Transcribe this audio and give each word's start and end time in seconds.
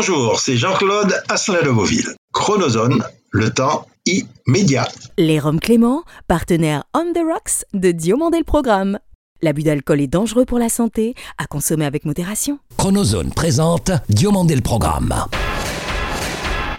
Bonjour, 0.00 0.40
c'est 0.40 0.56
Jean-Claude 0.56 1.12
Asselin 1.28 1.60
de 1.62 1.70
Beauville. 1.70 2.14
Chronozone, 2.32 3.04
le 3.32 3.50
temps 3.50 3.86
immédiat. 4.06 4.88
Les 5.18 5.38
Roms 5.38 5.60
Clément, 5.60 6.04
partenaire 6.26 6.84
On 6.94 7.12
the 7.12 7.18
Rocks 7.18 7.66
de 7.74 7.90
Diomandé 7.90 8.38
le 8.38 8.44
Programme. 8.44 8.98
L'abus 9.42 9.62
d'alcool 9.62 10.00
est 10.00 10.06
dangereux 10.06 10.46
pour 10.46 10.58
la 10.58 10.70
santé, 10.70 11.14
à 11.36 11.44
consommer 11.44 11.84
avec 11.84 12.06
modération. 12.06 12.58
Chronozone 12.78 13.30
présente 13.34 13.90
Diomandé 14.08 14.54
le 14.54 14.62
Programme. 14.62 15.14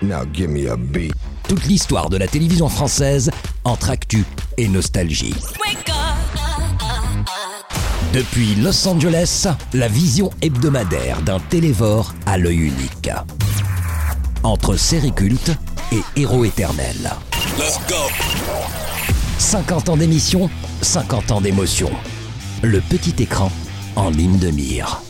Now 0.01 0.23
give 0.33 0.49
me 0.49 0.67
a 0.71 0.75
beat. 0.75 1.13
Toute 1.47 1.65
l'histoire 1.65 2.09
de 2.09 2.17
la 2.17 2.25
télévision 2.25 2.69
française 2.69 3.29
entre 3.65 3.91
actu 3.91 4.25
et 4.57 4.67
nostalgie. 4.67 5.35
Depuis 8.13 8.55
Los 8.55 8.85
Angeles, 8.89 9.47
la 9.73 9.87
vision 9.87 10.31
hebdomadaire 10.41 11.21
d'un 11.21 11.39
télévore 11.39 12.13
à 12.25 12.37
l'œil 12.37 12.57
unique. 12.57 13.09
Entre 14.43 14.75
série 14.75 15.13
culte 15.13 15.51
et 15.93 16.19
héros 16.19 16.43
éternels. 16.43 17.09
50 19.37 19.89
ans 19.89 19.95
d'émission, 19.95 20.49
50 20.81 21.31
ans 21.31 21.39
d'émotion. 21.39 21.89
Le 22.61 22.81
petit 22.81 23.23
écran 23.23 23.49
en 23.95 24.09
ligne 24.09 24.39
de 24.39 24.51
mire. 24.51 25.01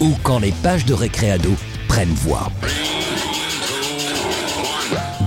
Ou 0.00 0.10
quand 0.24 0.40
les 0.40 0.52
pages 0.52 0.86
de 0.86 0.94
récréado 0.94 1.50
prennent 1.86 2.14
voix. 2.14 2.50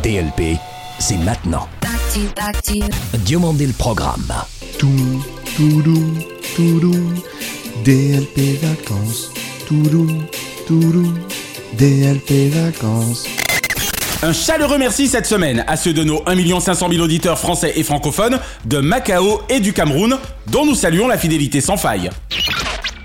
DLP, 0.03 0.59
c'est 0.99 1.17
maintenant. 1.19 1.69
Diomandé 3.13 3.65
le 3.65 3.73
programme. 3.73 4.33
Tout, 4.77 5.23
DLP 7.83 8.61
vacances. 8.61 9.31
DLP 11.73 12.49
vacances. 12.51 13.25
Un 14.21 14.33
chaleureux 14.33 14.77
merci 14.77 15.07
cette 15.07 15.25
semaine 15.25 15.63
à 15.65 15.75
ceux 15.75 15.93
de 15.93 16.03
nos 16.03 16.21
1 16.27 16.59
500 16.59 16.89
000 16.91 17.03
auditeurs 17.03 17.39
français 17.39 17.73
et 17.75 17.81
francophones 17.81 18.39
de 18.65 18.77
Macao 18.77 19.41
et 19.49 19.59
du 19.59 19.73
Cameroun, 19.73 20.19
dont 20.45 20.63
nous 20.63 20.75
saluons 20.75 21.07
la 21.07 21.17
fidélité 21.17 21.59
sans 21.59 21.77
faille. 21.77 22.11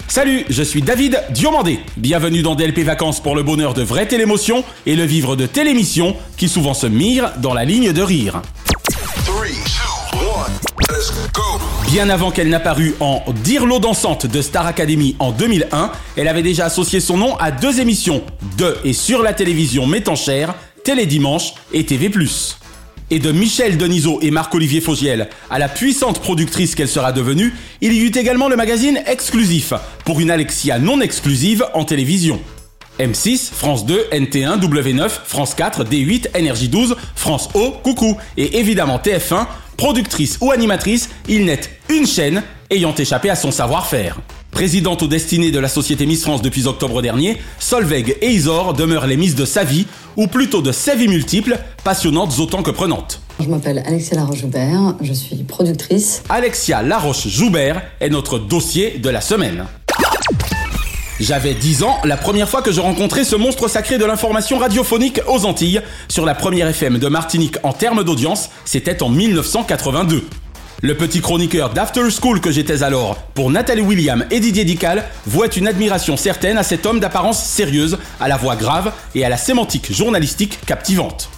Salut, 0.08 0.44
je 0.50 0.62
suis 0.62 0.82
David 0.82 1.22
Diomandé. 1.30 1.80
Bienvenue 1.96 2.42
dans 2.42 2.54
DLP 2.54 2.80
Vacances 2.80 3.22
pour 3.22 3.34
le 3.34 3.42
bonheur 3.42 3.72
de 3.72 3.82
vraie 3.82 4.04
télémotion 4.04 4.62
et 4.84 4.94
le 4.94 5.04
vivre 5.04 5.36
de 5.36 5.46
télémission 5.46 6.16
qui 6.36 6.50
souvent 6.50 6.74
se 6.74 6.86
mire 6.86 7.32
dans 7.40 7.54
la 7.54 7.64
ligne 7.64 7.94
de 7.94 8.02
rire. 8.02 8.42
Bien 11.90 12.08
avant 12.08 12.30
qu'elle 12.30 12.48
n'apparût 12.48 12.94
en 13.00 13.22
Dire 13.44 13.66
l'eau 13.66 13.78
dansante 13.78 14.26
de 14.26 14.40
Star 14.40 14.66
Academy 14.66 15.14
en 15.18 15.30
2001, 15.30 15.92
elle 16.16 16.28
avait 16.28 16.42
déjà 16.42 16.66
associé 16.66 17.00
son 17.00 17.16
nom 17.16 17.36
à 17.36 17.50
deux 17.50 17.80
émissions 17.80 18.22
de 18.56 18.76
et 18.84 18.92
sur 18.92 19.22
la 19.22 19.34
télévision 19.34 19.86
mettant 19.86 20.16
cher, 20.16 20.54
Télé 20.84 21.06
Dimanche 21.06 21.54
et 21.72 21.84
TV+. 21.84 22.10
Et 23.10 23.18
de 23.18 23.30
Michel 23.30 23.76
Denisot 23.76 24.20
et 24.22 24.30
Marc-Olivier 24.30 24.80
Fogiel 24.80 25.28
à 25.50 25.58
la 25.58 25.68
puissante 25.68 26.20
productrice 26.20 26.74
qu'elle 26.74 26.88
sera 26.88 27.12
devenue, 27.12 27.52
il 27.82 27.92
y 27.92 28.00
eut 28.00 28.12
également 28.16 28.48
le 28.48 28.56
magazine 28.56 28.98
Exclusif, 29.06 29.74
pour 30.06 30.18
une 30.20 30.30
Alexia 30.30 30.78
non 30.78 31.00
exclusive 31.00 31.66
en 31.74 31.84
télévision. 31.84 32.40
M6, 32.98 33.50
France 33.52 33.84
2, 33.84 34.06
NT1, 34.12 34.60
W9, 34.60 35.10
France 35.24 35.54
4, 35.54 35.84
D8, 35.84 36.36
Énergie 36.38 36.68
12, 36.68 36.96
France 37.14 37.48
O, 37.54 37.72
Coucou, 37.82 38.16
et 38.36 38.58
évidemment 38.58 38.98
TF1, 38.98 39.46
productrice 39.76 40.38
ou 40.40 40.52
animatrice, 40.52 41.08
il 41.28 41.44
n'est 41.44 41.60
une 41.88 42.06
chaîne 42.06 42.42
ayant 42.70 42.94
échappé 42.94 43.30
à 43.30 43.36
son 43.36 43.50
savoir-faire. 43.50 44.20
Présidente 44.50 45.02
aux 45.02 45.06
destinées 45.06 45.50
de 45.50 45.58
la 45.58 45.68
société 45.68 46.04
Miss 46.04 46.22
France 46.22 46.42
depuis 46.42 46.66
octobre 46.66 47.00
dernier, 47.00 47.38
Solveig 47.58 48.16
et 48.20 48.30
Isor 48.32 48.74
demeurent 48.74 49.06
les 49.06 49.16
Miss 49.16 49.34
de 49.34 49.46
sa 49.46 49.64
vie, 49.64 49.86
ou 50.16 50.26
plutôt 50.26 50.60
de 50.60 50.72
sa 50.72 50.94
vie 50.94 51.08
multiple, 51.08 51.58
passionnantes 51.84 52.38
autant 52.38 52.62
que 52.62 52.70
prenantes. 52.70 53.22
Je 53.40 53.48
m'appelle 53.48 53.82
Alexia 53.86 54.16
Laroche-Joubert, 54.16 54.96
je 55.00 55.12
suis 55.14 55.36
productrice. 55.36 56.22
Alexia 56.28 56.82
Laroche-Joubert 56.82 57.82
est 58.00 58.10
notre 58.10 58.38
dossier 58.38 58.98
de 58.98 59.08
la 59.08 59.22
semaine. 59.22 59.64
J'avais 61.22 61.54
10 61.54 61.84
ans 61.84 62.00
la 62.02 62.16
première 62.16 62.48
fois 62.48 62.62
que 62.62 62.72
je 62.72 62.80
rencontrais 62.80 63.22
ce 63.22 63.36
monstre 63.36 63.68
sacré 63.68 63.96
de 63.96 64.04
l'information 64.04 64.58
radiophonique 64.58 65.20
aux 65.28 65.46
Antilles, 65.46 65.80
sur 66.08 66.26
la 66.26 66.34
première 66.34 66.66
FM 66.66 66.98
de 66.98 67.06
Martinique 67.06 67.58
en 67.62 67.72
termes 67.72 68.02
d'audience, 68.02 68.50
c'était 68.64 69.04
en 69.04 69.08
1982. 69.08 70.24
Le 70.80 70.96
petit 70.96 71.20
chroniqueur 71.20 71.70
d'After 71.70 72.10
School 72.10 72.40
que 72.40 72.50
j'étais 72.50 72.82
alors, 72.82 73.14
pour 73.34 73.52
Nathalie 73.52 73.82
William 73.82 74.24
et 74.32 74.40
Didier 74.40 74.64
Dical, 74.64 75.04
vouait 75.24 75.46
une 75.46 75.68
admiration 75.68 76.16
certaine 76.16 76.58
à 76.58 76.64
cet 76.64 76.86
homme 76.86 76.98
d'apparence 76.98 77.40
sérieuse, 77.40 77.98
à 78.18 78.26
la 78.26 78.36
voix 78.36 78.56
grave 78.56 78.90
et 79.14 79.24
à 79.24 79.28
la 79.28 79.36
sémantique 79.36 79.92
journalistique 79.92 80.58
captivante. 80.66 81.30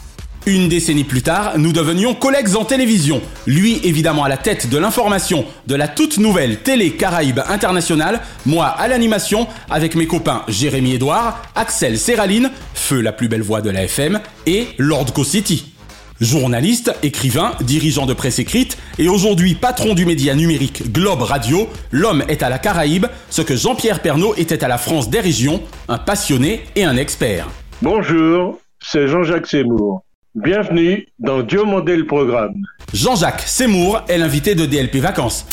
Une 0.47 0.69
décennie 0.69 1.05
plus 1.05 1.23
tard, 1.23 1.55
nous 1.57 1.73
devenions 1.73 2.13
collègues 2.13 2.55
en 2.55 2.67
télévision. 2.67 3.23
Lui, 3.47 3.81
évidemment, 3.83 4.25
à 4.25 4.29
la 4.29 4.37
tête 4.37 4.69
de 4.69 4.77
l'information 4.77 5.47
de 5.67 5.75
la 5.75 5.89
toute 5.89 6.19
nouvelle 6.19 6.59
Télé 6.59 6.91
Caraïbe 6.91 7.41
Internationale, 7.49 8.21
moi 8.45 8.67
à 8.67 8.87
l'animation, 8.87 9.47
avec 9.71 9.95
mes 9.95 10.07
copains 10.07 10.43
Jérémy 10.47 10.97
Edouard, 10.97 11.41
Axel 11.55 11.99
Serraline, 11.99 12.51
feu 12.75 13.01
la 13.01 13.13
plus 13.13 13.29
belle 13.29 13.41
voix 13.41 13.63
de 13.63 13.71
la 13.71 13.85
FM, 13.85 14.21
et 14.45 14.69
Lord 14.77 15.15
City. 15.25 15.73
Journaliste, 16.21 16.95
écrivain, 17.03 17.53
dirigeant 17.63 18.05
de 18.05 18.13
presse 18.13 18.39
écrite 18.39 18.77
et 18.99 19.09
aujourd'hui 19.09 19.55
patron 19.55 19.95
du 19.95 20.05
média 20.05 20.35
numérique 20.35 20.93
Globe 20.93 21.23
Radio, 21.23 21.71
l'homme 21.91 22.23
est 22.29 22.43
à 22.43 22.51
la 22.51 22.59
Caraïbe 22.59 23.07
ce 23.31 23.41
que 23.41 23.57
Jean-Pierre 23.57 24.01
Pernaud 24.01 24.35
était 24.37 24.63
à 24.63 24.69
la 24.69 24.77
France 24.77 25.09
des 25.09 25.21
régions, 25.21 25.63
un 25.89 25.97
passionné 25.97 26.65
et 26.77 26.85
un 26.85 26.99
expert. 26.99 27.49
Bonjour, 27.81 28.59
c'est 28.83 29.09
Jean-Jacques 29.09 29.47
Seymour. 29.47 30.05
Bienvenue 30.37 31.07
dans 31.21 31.45
Diomandé 31.45 31.97
le 31.97 32.07
programme. 32.07 32.57
Jean-Jacques 32.93 33.43
Seymour 33.43 34.03
est 34.09 34.19
l'invité 34.19 34.57
de 34.57 34.67
DLP 34.67 34.97
Vacances. 34.97 35.47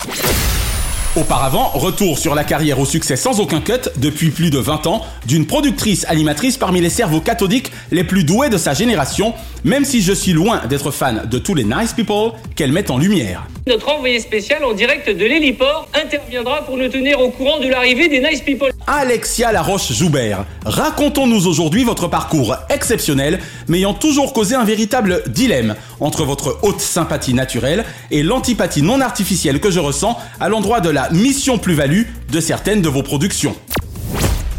Auparavant, 1.17 1.67
retour 1.73 2.17
sur 2.17 2.35
la 2.35 2.45
carrière 2.45 2.79
au 2.79 2.85
succès 2.85 3.17
sans 3.17 3.41
aucun 3.41 3.59
cut 3.59 3.89
depuis 3.97 4.29
plus 4.29 4.49
de 4.49 4.59
20 4.59 4.88
ans 4.88 5.01
d'une 5.27 5.45
productrice 5.45 6.05
animatrice 6.07 6.55
parmi 6.55 6.79
les 6.79 6.89
cerveaux 6.89 7.19
cathodiques 7.19 7.69
les 7.91 8.05
plus 8.05 8.23
doués 8.23 8.47
de 8.47 8.57
sa 8.57 8.73
génération, 8.73 9.33
même 9.66 9.83
si 9.83 10.01
je 10.01 10.13
suis 10.13 10.31
loin 10.31 10.61
d'être 10.67 10.89
fan 10.89 11.27
de 11.29 11.38
tous 11.38 11.53
les 11.53 11.66
nice 11.66 11.91
people 11.91 12.31
qu'elle 12.55 12.71
met 12.71 12.89
en 12.89 12.97
lumière. 12.97 13.45
Notre 13.67 13.89
envoyé 13.89 14.21
spécial 14.21 14.63
en 14.63 14.71
direct 14.71 15.09
de 15.09 15.25
l'héliport 15.25 15.88
interviendra 16.01 16.63
pour 16.63 16.77
nous 16.77 16.88
tenir 16.88 17.19
au 17.19 17.29
courant 17.29 17.59
de 17.59 17.67
l'arrivée 17.67 18.07
des 18.07 18.21
nice 18.21 18.41
people. 18.41 18.71
Alexia 18.88 19.51
Laroche-Joubert, 19.51 20.45
racontons-nous 20.66 21.45
aujourd'hui 21.45 21.83
votre 21.83 22.07
parcours 22.07 22.55
exceptionnel, 22.69 23.39
m'ayant 23.67 23.94
toujours 23.94 24.33
causé 24.33 24.55
un 24.55 24.63
véritable 24.63 25.23
dilemme 25.27 25.75
entre 26.00 26.23
votre 26.23 26.57
haute 26.63 26.79
sympathie 26.79 27.33
naturelle 27.33 27.83
et 28.09 28.23
l'antipathie 28.23 28.81
non 28.81 29.00
artificielle 29.01 29.59
que 29.59 29.69
je 29.69 29.79
ressens 29.79 30.17
à 30.39 30.50
l'endroit 30.50 30.79
de 30.79 30.89
la 30.89 31.00
mission 31.09 31.57
plus-value 31.57 32.03
de 32.31 32.39
certaines 32.39 32.81
de 32.81 32.89
vos 32.89 33.03
productions. 33.03 33.56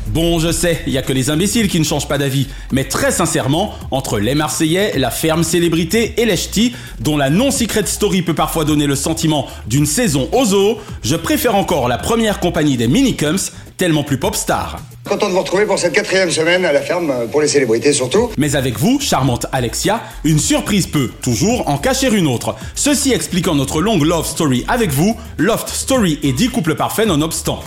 Bon, 0.09 0.39
je 0.39 0.53
sais, 0.53 0.83
il 0.87 0.93
y 0.93 0.99
a 0.99 1.03
que 1.03 1.15
les 1.15 1.31
imbéciles 1.31 1.69
qui 1.69 1.79
ne 1.79 1.85
changent 1.85 2.07
pas 2.07 2.19
d'avis, 2.19 2.47
mais 2.71 2.85
très 2.85 3.11
sincèrement, 3.11 3.75
entre 3.91 4.19
les 4.19 4.35
Marseillais, 4.35 4.93
la 4.99 5.11
ferme 5.11 5.43
célébrité 5.43 6.21
et 6.21 6.27
les 6.27 6.37
ch'tis, 6.37 6.75
dont 7.01 7.17
la 7.17 7.31
non-secret 7.31 7.87
story 7.87 8.21
peut 8.21 8.35
parfois 8.35 8.67
donner 8.67 8.87
le 8.87 8.95
sentiment 8.95 9.47
d'une 9.67 9.87
saison 9.87 10.29
au 10.33 10.45
zoo, 10.45 10.79
je 11.03 11.17
préfère 11.17 11.55
encore 11.55 11.89
la 11.89 11.97
première 11.97 12.41
compagnie 12.41 12.77
des 12.77 12.89
Minicums, 12.89 13.39
tellement 13.79 14.05
plus 14.05 14.19
pop 14.19 14.37
star. 14.37 14.81
Content 15.09 15.29
de 15.29 15.33
vous 15.33 15.41
retrouver 15.41 15.67
pour 15.67 15.79
cette 15.79 15.93
quatrième 15.95 16.31
semaine 16.31 16.65
à 16.65 16.73
la 16.73 16.81
ferme, 16.81 17.13
pour 17.31 17.41
les 17.41 17.49
célébrités 17.49 17.93
surtout. 17.93 18.31
Mais 18.39 18.55
avec 18.55 18.79
vous, 18.79 19.01
charmante 19.01 19.47
Alexia, 19.51 20.01
une 20.25 20.39
surprise 20.39 20.87
peut, 20.87 21.11
toujours, 21.21 21.69
en 21.69 21.77
cacher 21.77 22.09
une 22.09 22.29
autre. 22.29 22.55
Ceci 22.77 23.13
expliquant 23.13 23.55
notre 23.57 23.83
longue 23.83 24.05
love 24.05 24.27
story 24.27 24.65
avec 24.69 24.91
vous, 24.91 25.17
Loft 25.39 25.69
Story 25.69 26.21
et 26.23 26.33
10 26.33 26.51
couples 26.51 26.77
parfaits 26.77 27.09
nonobstant. 27.09 27.65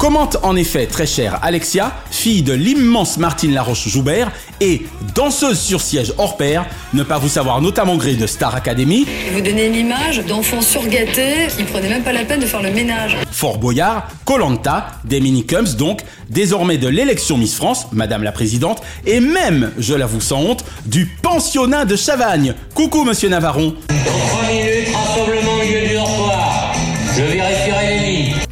Commente 0.00 0.38
en 0.42 0.56
effet, 0.56 0.86
très 0.86 1.06
chère 1.06 1.38
Alexia, 1.42 1.92
fille 2.10 2.40
de 2.40 2.54
l'immense 2.54 3.18
Martine 3.18 3.52
Laroche-Joubert 3.52 4.32
et 4.62 4.86
danseuse 5.14 5.60
sur 5.60 5.82
siège 5.82 6.14
hors 6.16 6.38
pair, 6.38 6.64
ne 6.94 7.02
pas 7.02 7.18
vous 7.18 7.28
savoir 7.28 7.60
notamment 7.60 7.96
gré 7.96 8.14
de 8.14 8.26
Star 8.26 8.54
Academy. 8.54 9.06
Vous 9.34 9.42
donnez 9.42 9.66
une 9.66 9.74
image 9.74 10.24
d'enfants 10.24 10.62
surgâtés 10.62 11.48
qui 11.54 11.64
prenaient 11.64 11.90
même 11.90 12.02
pas 12.02 12.14
la 12.14 12.24
peine 12.24 12.40
de 12.40 12.46
faire 12.46 12.62
le 12.62 12.70
ménage. 12.70 13.18
Fort 13.30 13.58
Boyard, 13.58 14.08
Colanta, 14.24 14.86
des 15.04 15.20
minicums 15.20 15.74
donc, 15.76 16.00
désormais 16.30 16.78
de 16.78 16.88
l'élection 16.88 17.36
Miss 17.36 17.54
France, 17.54 17.88
Madame 17.92 18.22
la 18.22 18.32
Présidente, 18.32 18.80
et 19.04 19.20
même, 19.20 19.70
je 19.76 19.92
l'avoue 19.92 20.22
sans 20.22 20.40
honte, 20.40 20.64
du 20.86 21.04
pensionnat 21.20 21.84
de 21.84 21.96
Chavagne. 21.96 22.54
Coucou 22.74 23.04
Monsieur 23.04 23.28
Navarron. 23.28 23.74
Dans 23.88 23.94
3 23.94 24.48
minutes, 24.48 24.94
rassemblement 24.94 25.62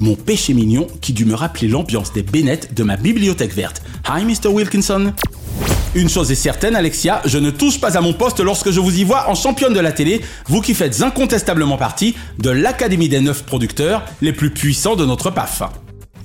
Mon 0.00 0.14
péché 0.14 0.54
mignon 0.54 0.86
qui 1.00 1.12
dut 1.12 1.24
me 1.24 1.34
rappeler 1.34 1.66
l'ambiance 1.66 2.12
des 2.12 2.22
Bennett 2.22 2.72
de 2.72 2.84
ma 2.84 2.96
bibliothèque 2.96 3.52
verte. 3.52 3.82
Hi 4.08 4.24
Mr. 4.24 4.48
Wilkinson. 4.48 5.12
Une 5.96 6.08
chose 6.08 6.30
est 6.30 6.36
certaine, 6.36 6.76
Alexia, 6.76 7.20
je 7.24 7.38
ne 7.38 7.50
touche 7.50 7.80
pas 7.80 7.96
à 7.96 8.00
mon 8.00 8.12
poste 8.12 8.38
lorsque 8.38 8.70
je 8.70 8.78
vous 8.78 8.96
y 8.96 9.02
vois 9.02 9.28
en 9.28 9.34
championne 9.34 9.72
de 9.72 9.80
la 9.80 9.90
télé, 9.90 10.20
vous 10.46 10.60
qui 10.60 10.74
faites 10.74 11.02
incontestablement 11.02 11.78
partie 11.78 12.14
de 12.38 12.50
l'Académie 12.50 13.08
des 13.08 13.20
neuf 13.20 13.44
producteurs 13.44 14.04
les 14.20 14.32
plus 14.32 14.50
puissants 14.50 14.94
de 14.94 15.04
notre 15.04 15.30
PAF. 15.30 15.62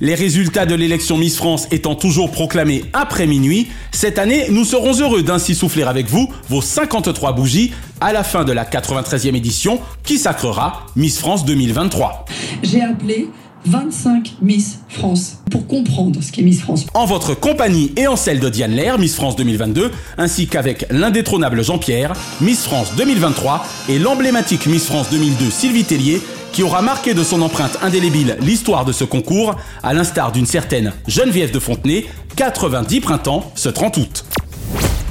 Les 0.02 0.16
résultats 0.16 0.66
de 0.66 0.76
l'élection 0.76 1.18
Miss 1.18 1.38
France 1.38 1.68
étant 1.72 1.96
toujours 1.96 2.30
proclamés 2.30 2.84
après 2.94 3.26
minuit, 3.26 3.70
cette 3.92 4.20
année, 4.20 4.48
nous 4.50 4.66
serons 4.66 5.00
heureux 5.00 5.24
d'ainsi 5.24 5.56
souffler 5.56 5.84
avec 5.84 6.08
vous 6.08 6.32
vos 6.50 6.62
53 6.62 7.34
bougies 7.34 7.72
à 8.02 8.12
la 8.12 8.24
fin 8.24 8.44
de 8.44 8.52
la 8.52 8.66
93e 8.66 9.36
édition 9.36 9.80
qui 10.04 10.18
sacrera 10.18 10.86
Miss 10.96 11.20
France 11.20 11.46
2023. 11.46 12.26
J'ai 12.64 12.82
appelé 12.82 13.30
25 13.66 14.36
Miss 14.42 14.80
France 14.90 15.38
pour 15.50 15.68
comprendre 15.68 16.22
ce 16.22 16.32
qu'est 16.32 16.42
Miss 16.42 16.62
France. 16.62 16.86
En 16.94 17.06
votre 17.06 17.34
compagnie 17.34 17.92
et 17.96 18.08
en 18.08 18.16
celle 18.16 18.40
de 18.40 18.50
Diane 18.50 18.72
Lair, 18.72 19.00
Miss 19.00 19.16
France 19.16 19.36
2022, 19.36 19.92
ainsi 20.18 20.48
qu'avec 20.48 20.86
l'indétrônable 20.90 21.64
Jean-Pierre, 21.64 22.14
Miss 22.42 22.64
France 22.64 22.94
2023 22.98 23.66
et 23.90 24.00
l'emblématique 24.00 24.66
Miss 24.66 24.86
France 24.86 25.10
2002 25.12 25.50
Sylvie 25.50 25.86
Tellier, 25.86 26.22
qui 26.52 26.64
aura 26.64 26.82
marqué 26.82 27.14
de 27.14 27.24
son 27.24 27.42
empreinte 27.42 27.78
indélébile 27.82 28.38
l'histoire 28.42 28.86
de 28.86 28.92
ce 28.92 29.04
concours, 29.04 29.56
à 29.82 29.94
l'instar 29.94 30.32
d'une 30.32 30.46
certaine 30.46 30.94
Geneviève 31.08 31.52
de 31.52 31.60
Fontenay, 31.60 32.06
90 32.36 33.00
printemps 33.02 33.52
ce 33.56 33.70
30 33.70 33.98
août. 33.98 34.26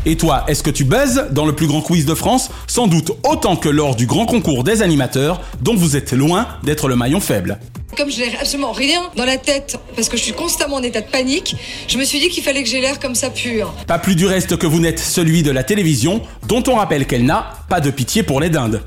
Et 0.04 0.16
toi, 0.16 0.44
est-ce 0.48 0.64
que 0.64 0.70
tu 0.70 0.84
buzzes 0.84 1.28
dans 1.30 1.46
le 1.46 1.54
plus 1.54 1.68
grand 1.68 1.80
quiz 1.80 2.06
de 2.06 2.14
France? 2.14 2.50
Sans 2.66 2.88
doute 2.88 3.12
autant 3.22 3.54
que 3.54 3.68
lors 3.68 3.94
du 3.94 4.06
grand 4.06 4.26
concours 4.26 4.64
des 4.64 4.82
animateurs, 4.82 5.40
dont 5.60 5.76
vous 5.76 5.96
êtes 5.96 6.12
loin 6.12 6.48
d'être 6.64 6.88
le 6.88 6.96
maillon 6.96 7.20
faible. 7.20 7.58
Comme 7.96 8.10
je 8.10 8.20
n'ai 8.20 8.36
absolument 8.38 8.72
rien 8.72 9.02
dans 9.16 9.26
la 9.26 9.36
tête, 9.36 9.78
parce 9.94 10.08
que 10.08 10.16
je 10.16 10.22
suis 10.22 10.32
constamment 10.32 10.76
en 10.76 10.82
état 10.82 11.02
de 11.02 11.10
panique, 11.10 11.54
je 11.88 11.98
me 11.98 12.04
suis 12.04 12.20
dit 12.20 12.30
qu'il 12.30 12.42
fallait 12.42 12.62
que 12.62 12.68
j'ai 12.68 12.80
l'air 12.80 12.98
comme 12.98 13.14
ça 13.14 13.28
pur. 13.28 13.74
Pas 13.86 13.98
plus 13.98 14.14
du 14.14 14.24
reste 14.24 14.56
que 14.56 14.66
vous 14.66 14.80
n'êtes 14.80 14.98
celui 14.98 15.42
de 15.42 15.50
la 15.50 15.62
télévision, 15.62 16.22
dont 16.48 16.62
on 16.68 16.76
rappelle 16.76 17.06
qu'elle 17.06 17.26
n'a 17.26 17.52
pas 17.68 17.80
de 17.80 17.90
pitié 17.90 18.22
pour 18.22 18.40
les 18.40 18.48
dindes. 18.48 18.80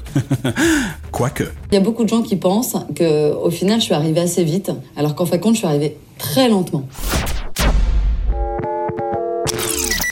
Quoique. 1.12 1.44
Il 1.72 1.76
y 1.76 1.78
a 1.78 1.82
beaucoup 1.82 2.04
de 2.04 2.10
gens 2.10 2.24
qui 2.24 2.36
pensent 2.36 2.78
que 2.96 3.32
au 3.32 3.52
final 3.52 3.80
je 3.80 3.86
suis 3.86 3.94
arrivée 3.94 4.22
assez 4.22 4.44
vite, 4.44 4.72
alors 4.98 5.14
qu'en 5.14 5.28
fin 5.28 5.38
de 5.38 5.42
compte 5.42 5.54
je 5.54 5.60
suis 5.60 5.68
arrivée 5.68 5.98
très 6.18 6.50
lentement. 6.50 6.88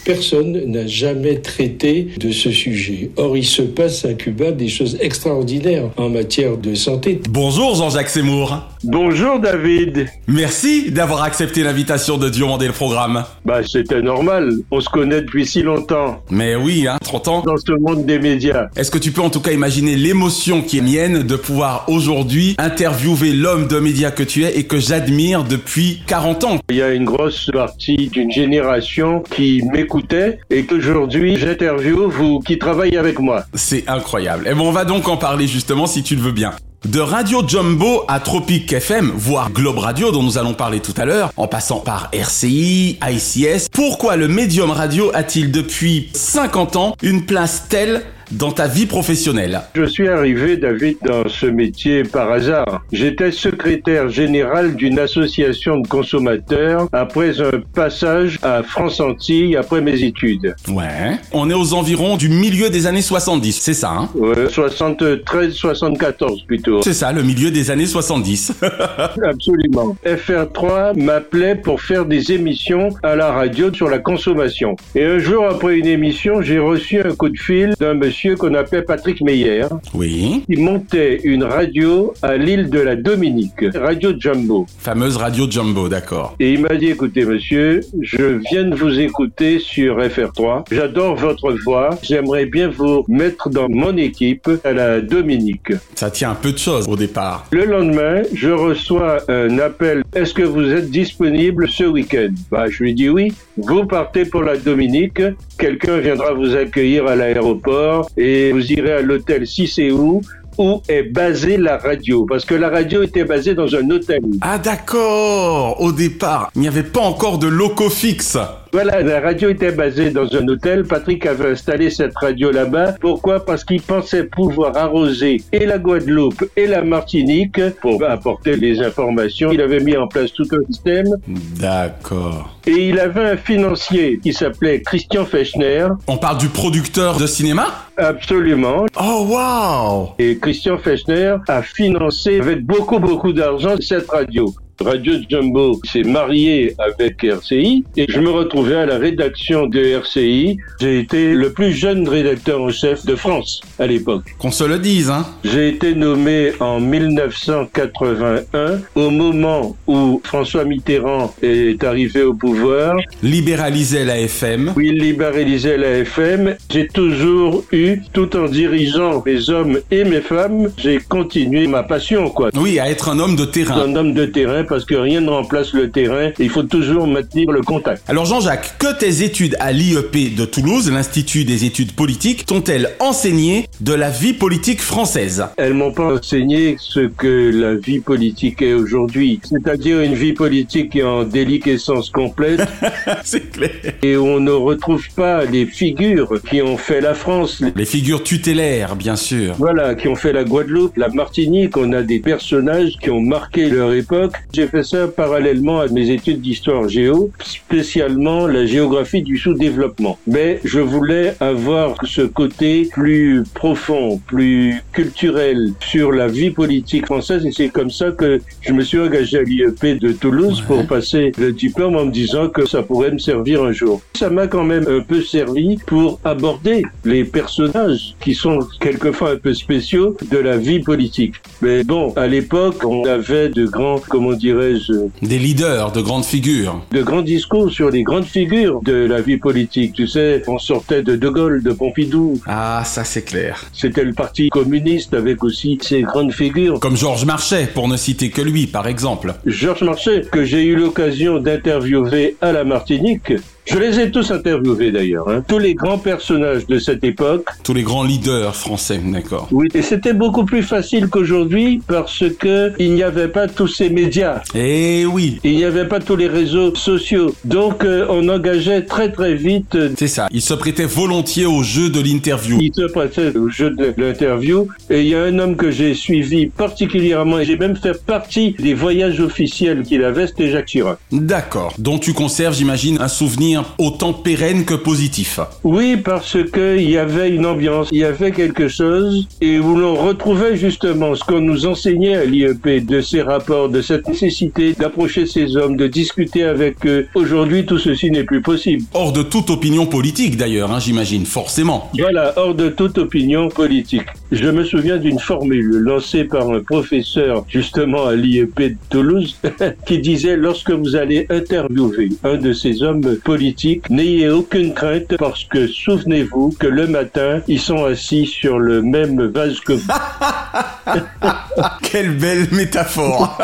Personne 0.06 0.66
n'a 0.66 0.86
jamais 0.86 1.40
traité 1.40 2.10
de 2.18 2.32
ce 2.32 2.52
sujet. 2.52 3.12
Or, 3.16 3.38
il 3.38 3.46
se 3.46 3.62
passe 3.62 4.04
à 4.04 4.14
Cuba 4.14 4.52
des 4.52 4.68
choses 4.68 4.98
extraordinaires 5.00 5.90
en 5.96 6.10
matière 6.10 6.58
de 6.58 6.76
santé. 6.76 7.22
Bonjour 7.30 7.74
Jean-Jacques 7.76 8.10
Seymour. 8.10 8.73
Bonjour 8.86 9.40
David. 9.40 10.08
Merci 10.28 10.92
d'avoir 10.92 11.24
accepté 11.24 11.64
l'invitation 11.64 12.18
de 12.18 12.28
Diomandé 12.28 12.68
le 12.68 12.74
programme. 12.74 13.24
Bah, 13.46 13.62
c'était 13.64 14.02
normal. 14.02 14.52
On 14.72 14.82
se 14.82 14.90
connaît 14.90 15.22
depuis 15.22 15.46
si 15.46 15.62
longtemps. 15.62 16.22
Mais 16.30 16.58
oui, 16.58 16.86
hein, 16.86 16.98
30 17.02 17.28
ans. 17.30 17.44
Dans 17.46 17.56
ce 17.56 17.72
monde 17.72 18.06
des 18.06 18.20
médias. 18.20 18.68
Est-ce 18.76 18.92
que 18.92 18.98
tu 18.98 19.12
peux 19.12 19.22
en 19.22 19.30
tout 19.30 19.40
cas 19.40 19.54
imaginer 19.54 19.96
l'émotion 19.96 20.62
qui 20.62 20.80
est 20.80 20.82
mienne 20.82 21.24
de 21.24 21.36
pouvoir 21.38 21.86
aujourd'hui 21.88 22.56
interviewer 22.58 23.32
l'homme 23.32 23.68
de 23.68 23.80
médias 23.80 24.12
que 24.12 24.24
tu 24.24 24.44
es 24.44 24.58
et 24.58 24.66
que 24.66 24.80
j'admire 24.80 25.46
depuis 25.46 26.02
40 26.08 26.44
ans? 26.44 26.58
Il 26.70 26.76
y 26.76 26.82
a 26.82 26.94
une 26.94 27.06
grosse 27.06 27.50
partie 27.54 28.10
d'une 28.10 28.32
génération 28.32 29.22
qui 29.22 29.62
m'écoutait 29.72 30.40
et 30.50 30.66
qu'aujourd'hui 30.66 31.38
j'interviewe 31.38 32.10
vous 32.10 32.40
qui 32.42 32.58
travaillez 32.58 32.98
avec 32.98 33.20
moi. 33.20 33.46
C'est 33.54 33.88
incroyable. 33.88 34.46
Et 34.46 34.54
bon, 34.54 34.68
on 34.68 34.74
va 34.74 34.84
donc 34.84 35.08
en 35.08 35.16
parler 35.16 35.48
justement 35.48 35.88
si 35.88 36.04
tu 36.04 36.18
le 36.18 36.22
veux 36.22 36.34
bien. 36.34 36.52
De 36.86 37.00
Radio 37.00 37.48
Jumbo 37.48 38.04
à 38.10 38.20
Tropic 38.20 38.74
FM, 38.74 39.14
voire 39.16 39.52
Globe 39.52 39.78
Radio 39.78 40.12
dont 40.12 40.22
nous 40.22 40.38
allons 40.38 40.54
parler 40.54 40.82
tout 40.82 40.94
à 40.98 41.06
l'heure, 41.06 41.32
en 41.38 41.48
passant 41.48 41.80
par 41.80 42.10
RCI, 42.12 43.00
ICS, 43.02 43.70
pourquoi 43.72 44.18
le 44.18 44.28
médium 44.28 44.70
radio 44.70 45.10
a-t-il 45.14 45.50
depuis 45.50 46.10
50 46.14 46.76
ans 46.76 46.96
une 47.02 47.26
place 47.26 47.68
telle 47.70 48.04
dans 48.34 48.52
ta 48.52 48.68
vie 48.68 48.86
professionnelle 48.86 49.62
Je 49.76 49.86
suis 49.86 50.08
arrivé, 50.08 50.58
David, 50.58 50.98
dans 51.06 51.28
ce 51.28 51.46
métier 51.46 52.04
par 52.04 52.32
hasard. 52.32 52.84
J'étais 52.92 53.32
secrétaire 53.32 54.10
général 54.10 54.76
d'une 54.76 55.00
association 55.00 55.80
de 55.80 55.88
consommateurs 55.88 56.88
après 56.92 57.40
un 57.42 57.62
passage 57.74 58.40
à 58.42 58.64
France 58.64 59.00
Antilles 59.00 59.56
après 59.56 59.82
mes 59.82 60.04
études. 60.04 60.56
Ouais. 60.70 61.18
On 61.32 61.50
est 61.50 61.54
aux 61.54 61.74
environs 61.74 62.18
du 62.18 62.30
milieu 62.30 62.70
des 62.70 62.88
années 62.88 63.02
70, 63.02 63.60
c'est 63.62 63.74
ça, 63.74 63.92
hein? 63.92 64.10
Ouais, 64.16 64.50
73, 64.50 65.54
74 65.54 66.44
plutôt. 66.44 66.82
C'est 66.82 66.94
ça, 66.94 67.12
le 67.12 67.24
milieu 67.24 67.52
des 67.52 67.72
années 67.72 67.86
70. 67.86 68.54
Absolument. 69.24 69.96
FR3 70.06 71.00
m'appelait 71.00 71.56
pour 71.56 71.82
faire 71.82 72.06
des 72.06 72.32
émissions 72.32 72.90
à 73.04 73.16
la 73.16 73.32
radio 73.32 73.74
sur 73.74 73.90
la 73.90 74.00
consommation. 74.00 74.76
Et 74.96 75.06
un 75.06 75.20
jour 75.20 75.46
après 75.46 75.78
une 75.78 75.88
émission, 75.88 76.42
j'ai 76.42 76.60
reçu 76.60 77.00
un 77.00 77.16
coup 77.16 77.30
de 77.30 77.38
fil 77.38 77.74
d'un 77.80 77.94
monsieur 77.94 78.23
qu'on 78.32 78.54
appelait 78.54 78.82
Patrick 78.82 79.22
Meyer. 79.22 79.66
Oui. 79.94 80.44
Il 80.48 80.62
montait 80.62 81.20
une 81.24 81.44
radio 81.44 82.14
à 82.22 82.38
l'île 82.38 82.70
de 82.70 82.80
la 82.80 82.96
Dominique, 82.96 83.66
Radio 83.76 84.12
Jumbo. 84.18 84.66
Fameuse 84.80 85.18
Radio 85.18 85.50
Jumbo, 85.50 85.90
d'accord. 85.90 86.36
Et 86.40 86.54
il 86.54 86.62
m'a 86.62 86.76
dit, 86.76 86.88
écoutez 86.88 87.26
monsieur, 87.26 87.82
je 88.02 88.40
viens 88.50 88.64
de 88.64 88.76
vous 88.76 89.00
écouter 89.00 89.60
sur 89.60 90.00
FR3. 90.00 90.66
J'adore 90.72 91.16
votre 91.16 91.52
voix. 91.64 91.92
J'aimerais 92.02 92.46
bien 92.46 92.70
vous 92.70 93.04
mettre 93.08 93.50
dans 93.50 93.70
mon 93.70 93.96
équipe 93.98 94.50
à 94.64 94.72
la 94.72 95.02
Dominique. 95.02 95.74
Ça 95.96 96.10
tient 96.10 96.32
un 96.32 96.36
peu 96.36 96.52
de 96.52 96.58
choses 96.58 96.88
au 96.88 96.96
départ. 96.96 97.46
Le 97.52 97.66
lendemain, 97.66 98.22
je 98.34 98.50
reçois 98.50 99.18
un 99.28 99.60
appel. 99.60 100.04
Est-ce 100.16 100.34
que 100.34 100.44
vous 100.44 100.72
êtes 100.72 100.90
disponible 100.90 101.68
ce 101.68 101.84
week-end? 101.84 102.32
Bah, 102.50 102.66
je 102.70 102.84
lui 102.84 102.94
dis 102.94 103.10
oui. 103.10 103.34
Vous 103.58 103.86
partez 103.86 104.26
pour 104.26 104.44
la 104.44 104.58
Dominique. 104.58 105.22
Quelqu'un 105.58 106.00
viendra 106.00 106.34
vous 106.34 106.56
accueillir 106.56 107.08
à 107.08 107.16
l'aéroport 107.16 108.03
et 108.18 108.52
vous 108.52 108.72
irez 108.72 108.94
à 108.94 109.02
l'hôtel 109.02 109.48
si 109.48 109.68
c'est 109.68 109.92
où 109.92 110.22
où 110.58 110.82
est 110.88 111.04
basée 111.04 111.58
la 111.58 111.78
radio 111.78 112.26
parce 112.26 112.46
que 112.46 112.54
la 112.54 112.70
radio 112.70 113.02
était 113.02 113.24
basée 113.24 113.56
dans 113.56 113.74
un 113.76 113.90
hôtel. 113.90 114.22
Ah 114.42 114.60
d'accord, 114.60 115.82
au 115.82 115.92
départ, 115.92 116.52
il 116.56 116.62
n'y 116.62 116.68
avait 116.68 116.84
pas 116.84 117.02
encore 117.02 117.40
de 117.40 117.48
locaux 117.48 117.90
fixes. 117.90 118.38
Voilà, 118.74 119.04
la 119.04 119.22
radio 119.22 119.50
était 119.50 119.72
basée 119.72 120.10
dans 120.10 120.36
un 120.36 120.48
hôtel. 120.48 120.84
Patrick 120.84 121.28
avait 121.28 121.52
installé 121.52 121.92
cette 121.92 122.18
radio 122.18 122.50
là-bas. 122.50 122.96
Pourquoi? 123.00 123.46
Parce 123.46 123.64
qu'il 123.64 123.84
pensait 123.84 124.24
pouvoir 124.24 124.76
arroser 124.76 125.44
et 125.52 125.68
la 125.68 125.78
Guadeloupe 125.78 126.44
et 126.58 126.66
la 126.66 126.82
Martinique 126.82 127.62
pour 127.82 128.04
apporter 128.04 128.56
les 128.56 128.82
informations. 128.82 129.52
Il 129.52 129.62
avait 129.62 129.80
mis 129.80 129.96
en 129.96 130.08
place 130.08 130.34
tout 130.34 130.48
un 130.52 130.66
système. 130.72 131.06
D'accord. 131.28 132.58
Et 132.66 132.90
il 132.90 133.00
avait 133.00 133.34
un 133.34 133.38
financier 133.38 134.20
qui 134.24 134.34
s'appelait 134.34 134.82
Christian 134.82 135.26
Fechner. 135.26 135.90
On 136.08 136.18
parle 136.18 136.40
du 136.40 136.50
producteur 136.50 137.18
de 137.18 137.28
cinéma? 137.28 137.68
Absolument. 137.98 138.88
Oh 139.00 139.28
wow 139.30 140.16
Et 140.18 140.40
Christian 140.40 140.80
Fechner 140.80 141.36
a 141.48 141.62
financé 141.62 142.40
avec 142.40 142.66
beaucoup 142.66 142.98
beaucoup 142.98 143.34
d'argent 143.34 143.76
cette 143.80 144.10
radio. 144.10 144.52
Radio 144.82 145.14
Jumbo 145.30 145.80
s'est 145.84 146.04
marié 146.04 146.76
avec 146.80 147.24
RCI 147.24 147.86
et 147.96 148.06
je 148.10 148.20
me 148.20 148.30
retrouvais 148.32 148.76
à 148.76 148.86
la 148.86 148.98
rédaction 148.98 149.68
de 149.68 149.80
RCI. 149.80 150.58
J'ai 150.82 151.00
été 151.00 151.34
le 151.34 151.54
plus 151.54 151.74
jeune 151.74 152.08
rédacteur 152.08 152.62
en 152.62 152.70
chef 152.70 153.06
de 153.06 153.16
France 153.16 153.62
à 153.80 153.88
l'époque. 153.88 154.24
Qu'on 154.40 154.52
se 154.52 154.64
le 154.64 154.80
dise, 154.80 155.10
hein 155.10 155.26
J'ai 155.44 155.70
été 155.70 155.94
nommé 155.94 156.52
en 156.60 156.80
1981 156.80 158.80
au 158.96 159.10
moment 159.10 159.76
où 159.88 160.22
François 160.24 160.66
Mitterrand 160.66 161.34
est 161.42 161.84
arrivé 161.84 162.24
au 162.24 162.34
pouvoir. 162.34 162.96
Libéralisait 163.22 164.06
la 164.06 164.20
FM. 164.20 164.74
Oui, 164.76 164.92
il 164.94 165.02
libéralisait 165.02 165.78
la 165.78 166.00
FM. 166.00 166.56
J'ai 166.72 166.88
toujours 166.88 167.64
eu, 167.72 168.00
tout 168.12 168.36
en 168.36 168.46
dirigeant 168.46 169.22
mes 169.26 169.50
hommes 169.50 169.80
et 169.92 170.04
mes 170.04 170.22
femmes, 170.22 170.72
j'ai 170.78 170.98
continué 170.98 171.68
ma 171.68 171.84
passion, 171.84 172.30
quoi. 172.30 172.50
Oui, 172.56 172.80
à 172.80 172.90
être 172.90 173.10
un 173.10 173.20
homme 173.20 173.36
de 173.36 173.46
terrain. 173.46 173.84
Un 173.84 173.96
homme 173.96 174.14
de 174.14 174.26
terrain 174.26 174.63
parce 174.64 174.86
que 174.86 174.96
rien 174.96 175.22
ne 175.22 175.30
remplace 175.30 175.74
le 175.74 175.90
terrain. 175.90 176.32
Il 176.40 176.50
faut 176.50 176.64
toujours 176.64 177.08
maintenir 177.08 177.52
le 177.52 177.62
contact. 177.62 178.04
Alors 178.08 178.26
Jean-Jacques, 178.26 178.78
que 178.80 178.98
tes 178.98 179.24
études 179.24 179.56
à 179.60 179.72
l'IEP 179.72 180.36
de 180.36 180.46
Toulouse, 180.46 180.92
l'Institut 180.92 181.46
des 181.46 181.66
études 181.66 181.94
politiques, 181.94 182.46
t'ont-elles 182.46 182.92
enseigné 183.00 183.68
de 183.82 183.94
la 183.94 184.10
vie 184.10 184.34
politique 184.34 184.82
française? 184.82 185.46
Elles 185.58 185.74
m'ont 185.74 185.92
pas 185.92 186.16
enseigné 186.16 186.76
ce 186.80 187.02
que 187.02 187.52
la 187.54 187.76
vie 187.76 188.00
politique 188.00 188.62
est 188.62 188.74
aujourd'hui, 188.74 189.40
c'est-à-dire 189.44 190.02
une 190.02 190.16
vie 190.16 190.34
politique 190.34 190.92
qui 190.92 191.00
est 191.00 191.04
en 191.04 191.24
déliquescence 191.24 192.10
complète. 192.10 192.62
C'est 193.24 193.52
clair. 193.52 193.72
Et 194.02 194.18
on 194.18 194.40
ne 194.40 194.52
retrouve 194.52 195.06
pas 195.16 195.46
les 195.46 195.66
figures 195.66 196.42
qui 196.50 196.62
ont 196.62 196.78
fait 196.78 197.02
la 197.02 197.14
France. 197.14 197.64
Les 197.76 197.86
figures 197.86 198.24
tutélaires, 198.24 198.96
bien 198.96 199.16
sûr. 199.16 199.56
Voilà, 199.58 199.96
qui 199.96 200.08
ont 200.08 200.16
fait 200.16 200.34
la 200.34 200.44
Guadeloupe, 200.44 200.98
la 200.98 201.10
Martinique. 201.10 201.78
On 201.78 201.92
a 201.94 202.02
des 202.02 202.20
personnages 202.20 202.94
qui 203.02 203.10
ont 203.10 203.22
marqué 203.22 203.70
leur 203.70 203.94
époque. 203.94 204.34
J'ai 204.56 204.68
fait 204.68 204.84
ça 204.84 205.08
parallèlement 205.08 205.80
à 205.80 205.88
mes 205.88 206.12
études 206.12 206.40
d'histoire 206.40 206.88
géo, 206.88 207.32
spécialement 207.44 208.46
la 208.46 208.68
géographie 208.68 209.24
du 209.24 209.36
sous-développement. 209.36 210.20
Mais 210.28 210.60
je 210.64 210.80
voulais 210.80 211.34
avoir 211.40 211.96
ce 212.06 212.22
côté 212.22 212.88
plus 212.92 213.44
profond, 213.56 214.22
plus 214.28 214.76
culturel 214.92 215.72
sur 215.80 216.12
la 216.12 216.28
vie 216.28 216.52
politique 216.52 217.08
française 217.08 217.44
et 217.48 217.52
c'est 217.52 217.70
comme 217.70 217.90
ça 217.90 218.12
que 218.12 218.42
je 218.62 218.74
me 218.74 218.84
suis 218.84 219.00
engagé 219.00 219.40
à 219.40 219.42
l'IEP 219.42 219.98
de 220.00 220.12
Toulouse 220.12 220.60
ouais. 220.60 220.68
pour 220.68 220.86
passer 220.86 221.32
le 221.40 221.52
diplôme 221.52 221.96
en 221.96 222.06
me 222.06 222.12
disant 222.12 222.48
que 222.48 222.68
ça 222.68 222.84
pourrait 222.84 223.12
me 223.12 223.18
servir 223.18 223.64
un 223.64 223.72
jour. 223.72 224.04
Ça 224.14 224.30
m'a 224.30 224.46
quand 224.46 224.66
même 224.66 224.86
un 224.88 225.02
peu 225.02 225.24
servi 225.24 225.78
pour 225.88 226.20
aborder 226.24 226.84
les 227.06 227.24
personnages 227.24 228.14
qui 228.22 228.36
sont 228.36 228.60
quelquefois 228.80 229.32
un 229.32 229.38
peu 229.38 229.56
spéciaux 229.56 230.16
de 230.30 230.38
la 230.38 230.58
vie 230.58 230.80
politique. 230.80 231.34
Mais 231.64 231.84
bon, 231.84 232.14
à 232.16 232.28
l'époque, 232.28 232.86
on 232.86 233.04
avait 233.06 233.50
de 233.50 233.66
grands, 233.66 234.00
comment 234.08 234.34
dirais-je, 234.48 234.94
Des 235.26 235.40
leaders, 235.40 235.92
de 235.94 236.02
grandes 236.02 236.26
figures. 236.26 236.84
de 236.92 237.02
grands 237.02 237.22
discours 237.22 237.72
sur 237.72 237.90
les 237.90 238.04
grandes 238.04 238.26
figures 238.26 238.82
de 238.84 238.94
la 239.14 239.22
vie 239.22 239.38
politique. 239.38 239.94
Tu 239.94 240.06
sais, 240.06 240.44
on 240.48 240.58
sortait 240.60 241.02
de 241.02 241.16
De 241.16 241.30
Gaulle, 241.30 241.64
de 241.64 241.72
Pompidou. 241.72 242.40
Ah, 242.46 242.84
ça 242.86 243.06
c'est 243.06 243.22
clair. 243.24 243.64
C'était 243.72 244.04
le 244.04 244.12
parti 244.14 244.50
communiste 244.50 245.14
avec 245.14 245.44
aussi 245.46 245.80
ses 245.82 246.02
grandes 246.02 246.34
figures. 246.34 246.80
Comme 246.82 246.98
Georges 246.98 247.26
Marchais, 247.26 247.68
pour 247.74 247.88
ne 247.88 247.96
citer 247.96 248.30
que 248.32 248.42
lui, 248.42 248.68
par 248.68 248.86
exemple. 248.88 249.34
Georges 249.46 249.84
Marchais, 249.84 250.24
que 250.30 250.44
j'ai 250.44 250.64
eu 250.66 250.76
l'occasion 250.76 251.40
d'interviewer 251.40 252.36
à 252.42 252.52
la 252.52 252.64
Martinique. 252.66 253.32
Je 253.66 253.78
les 253.78 253.98
ai 254.00 254.12
tous 254.12 254.30
interviewés 254.32 254.92
d'ailleurs, 254.92 255.30
hein. 255.30 255.42
tous 255.48 255.58
les 255.58 255.74
grands 255.74 255.98
personnages 255.98 256.68
de 256.68 256.80
cette 256.80 257.04
époque. 257.04 257.46
Tous 257.64 257.74
les 257.74 257.84
grands 257.84 258.04
leaders 258.04 258.56
français, 258.56 259.00
d'accord. 259.04 259.48
Oui, 259.52 259.70
et 259.74 259.82
c'était 259.82 260.12
beaucoup 260.14 260.44
plus 260.44 260.64
facile 260.64 261.08
qu'aujourd'hui 261.08 261.82
parce 261.88 262.24
que 262.40 262.74
il 262.78 262.94
n'y 262.94 263.04
avait 263.04 263.30
pas 263.30 263.48
tous 263.48 263.68
ces 263.68 263.90
médias. 263.90 264.42
Eh 264.54 265.06
oui. 265.06 265.40
Il 265.46 265.56
n'y 265.56 265.64
avait 265.64 265.88
pas 265.88 266.00
tous 266.00 266.18
les 266.18 266.28
réseaux 266.28 266.76
sociaux. 266.76 267.34
Donc 267.46 267.86
euh, 267.86 268.06
on 268.10 268.28
engageait 268.28 268.82
très 268.82 269.12
très 269.12 269.34
vite. 269.36 269.76
euh, 269.76 269.90
C'est 269.98 270.08
ça, 270.08 270.28
il 270.32 270.42
se 270.42 270.54
prêtait 270.54 270.86
volontiers 270.86 271.46
au 271.46 271.64
jeu 271.64 271.90
de 271.90 272.02
l'interview. 272.02 272.58
Il 272.62 272.74
se 272.74 272.92
prêtait 272.92 273.36
au 273.38 273.48
jeu 273.50 273.70
de 273.70 273.94
l'interview. 273.98 274.68
Et 274.90 275.02
il 275.04 275.08
y 275.08 275.16
a 275.16 275.24
un 275.24 275.40
homme 275.40 275.56
que 275.56 275.72
j'ai 275.72 275.94
suivi 275.94 276.48
particulièrement 276.48 277.40
et 277.40 277.46
j'ai 277.46 277.58
même 277.58 277.78
fait 277.78 278.04
partie 278.06 278.56
des 278.60 278.74
voyages 278.74 279.22
officiels 279.22 279.84
qu'il 279.84 280.04
avait, 280.04 280.28
c'était 280.28 280.50
Jacques 280.52 280.66
Chirac. 280.66 280.98
D'accord. 281.12 281.74
Dont 281.78 281.98
tu 281.98 282.14
conserves, 282.14 282.56
j'imagine, 282.56 282.98
un 283.00 283.08
souvenir 283.08 283.53
autant 283.78 284.14
pérenne 284.14 284.66
que 284.66 284.74
positif. 284.74 285.40
Oui, 285.64 285.98
parce 285.98 286.38
que 286.52 286.78
il 286.78 286.90
y 286.90 286.98
avait 286.98 287.30
une 287.30 287.46
ambiance, 287.46 287.90
il 287.92 288.00
y 288.00 288.04
avait 288.04 288.32
quelque 288.32 288.68
chose, 288.68 289.28
et 289.42 289.60
où 289.60 289.76
l'on 289.76 289.96
retrouvait 289.96 290.56
justement 290.58 291.16
ce 291.16 291.24
qu'on 291.24 291.42
nous 291.42 291.66
enseignait 291.66 292.16
à 292.16 292.26
l'IEP 292.26 292.86
de 292.86 293.02
ces 293.02 293.22
rapports, 293.22 293.70
de 293.70 293.82
cette 293.82 294.08
nécessité 294.08 294.74
d'approcher 294.74 295.26
ces 295.26 295.56
hommes, 295.58 295.78
de 295.78 295.88
discuter 295.88 296.44
avec 296.44 296.86
eux. 296.86 297.08
Aujourd'hui, 297.16 297.66
tout 297.66 297.78
ceci 297.78 298.12
n'est 298.12 298.24
plus 298.24 298.42
possible. 298.42 298.84
Hors 298.94 299.12
de 299.12 299.24
toute 299.24 299.50
opinion 299.50 299.86
politique 299.86 300.38
d'ailleurs, 300.38 300.72
hein, 300.72 300.80
j'imagine, 300.80 301.26
forcément. 301.26 301.90
Voilà, 301.98 302.34
hors 302.38 302.56
de 302.56 302.70
toute 302.70 302.98
opinion 302.98 303.50
politique. 303.50 304.06
Je 304.32 304.50
me 304.50 304.64
souviens 304.64 304.98
d'une 304.98 305.20
formule 305.20 305.70
lancée 305.78 306.24
par 306.24 306.50
un 306.50 306.60
professeur 306.62 307.46
justement 307.48 308.06
à 308.06 308.16
l'IEP 308.16 308.60
de 308.60 308.76
Toulouse 308.90 309.38
qui 309.86 310.00
disait 310.00 310.36
lorsque 310.36 310.72
vous 310.72 310.96
allez 310.96 311.26
interviewer 311.30 312.10
un 312.24 312.38
de 312.38 312.54
ces 312.54 312.84
hommes 312.84 313.18
politiques, 313.24 313.43
n'ayez 313.90 314.30
aucune 314.30 314.74
crainte 314.74 315.18
parce 315.18 315.44
que 315.46 315.68
souvenez-vous 315.68 316.56
que 316.60 316.68
le 316.68 316.88
matin, 316.88 317.42
ils 317.48 317.60
sont 317.60 317.86
assis 317.86 318.26
sur 318.26 318.60
le 318.60 318.82
même 318.82 319.28
vase 319.28 319.60
que 319.60 319.74
vous. 319.74 319.88
Quelle 321.84 322.18
belle 322.18 322.48
métaphore 322.52 323.38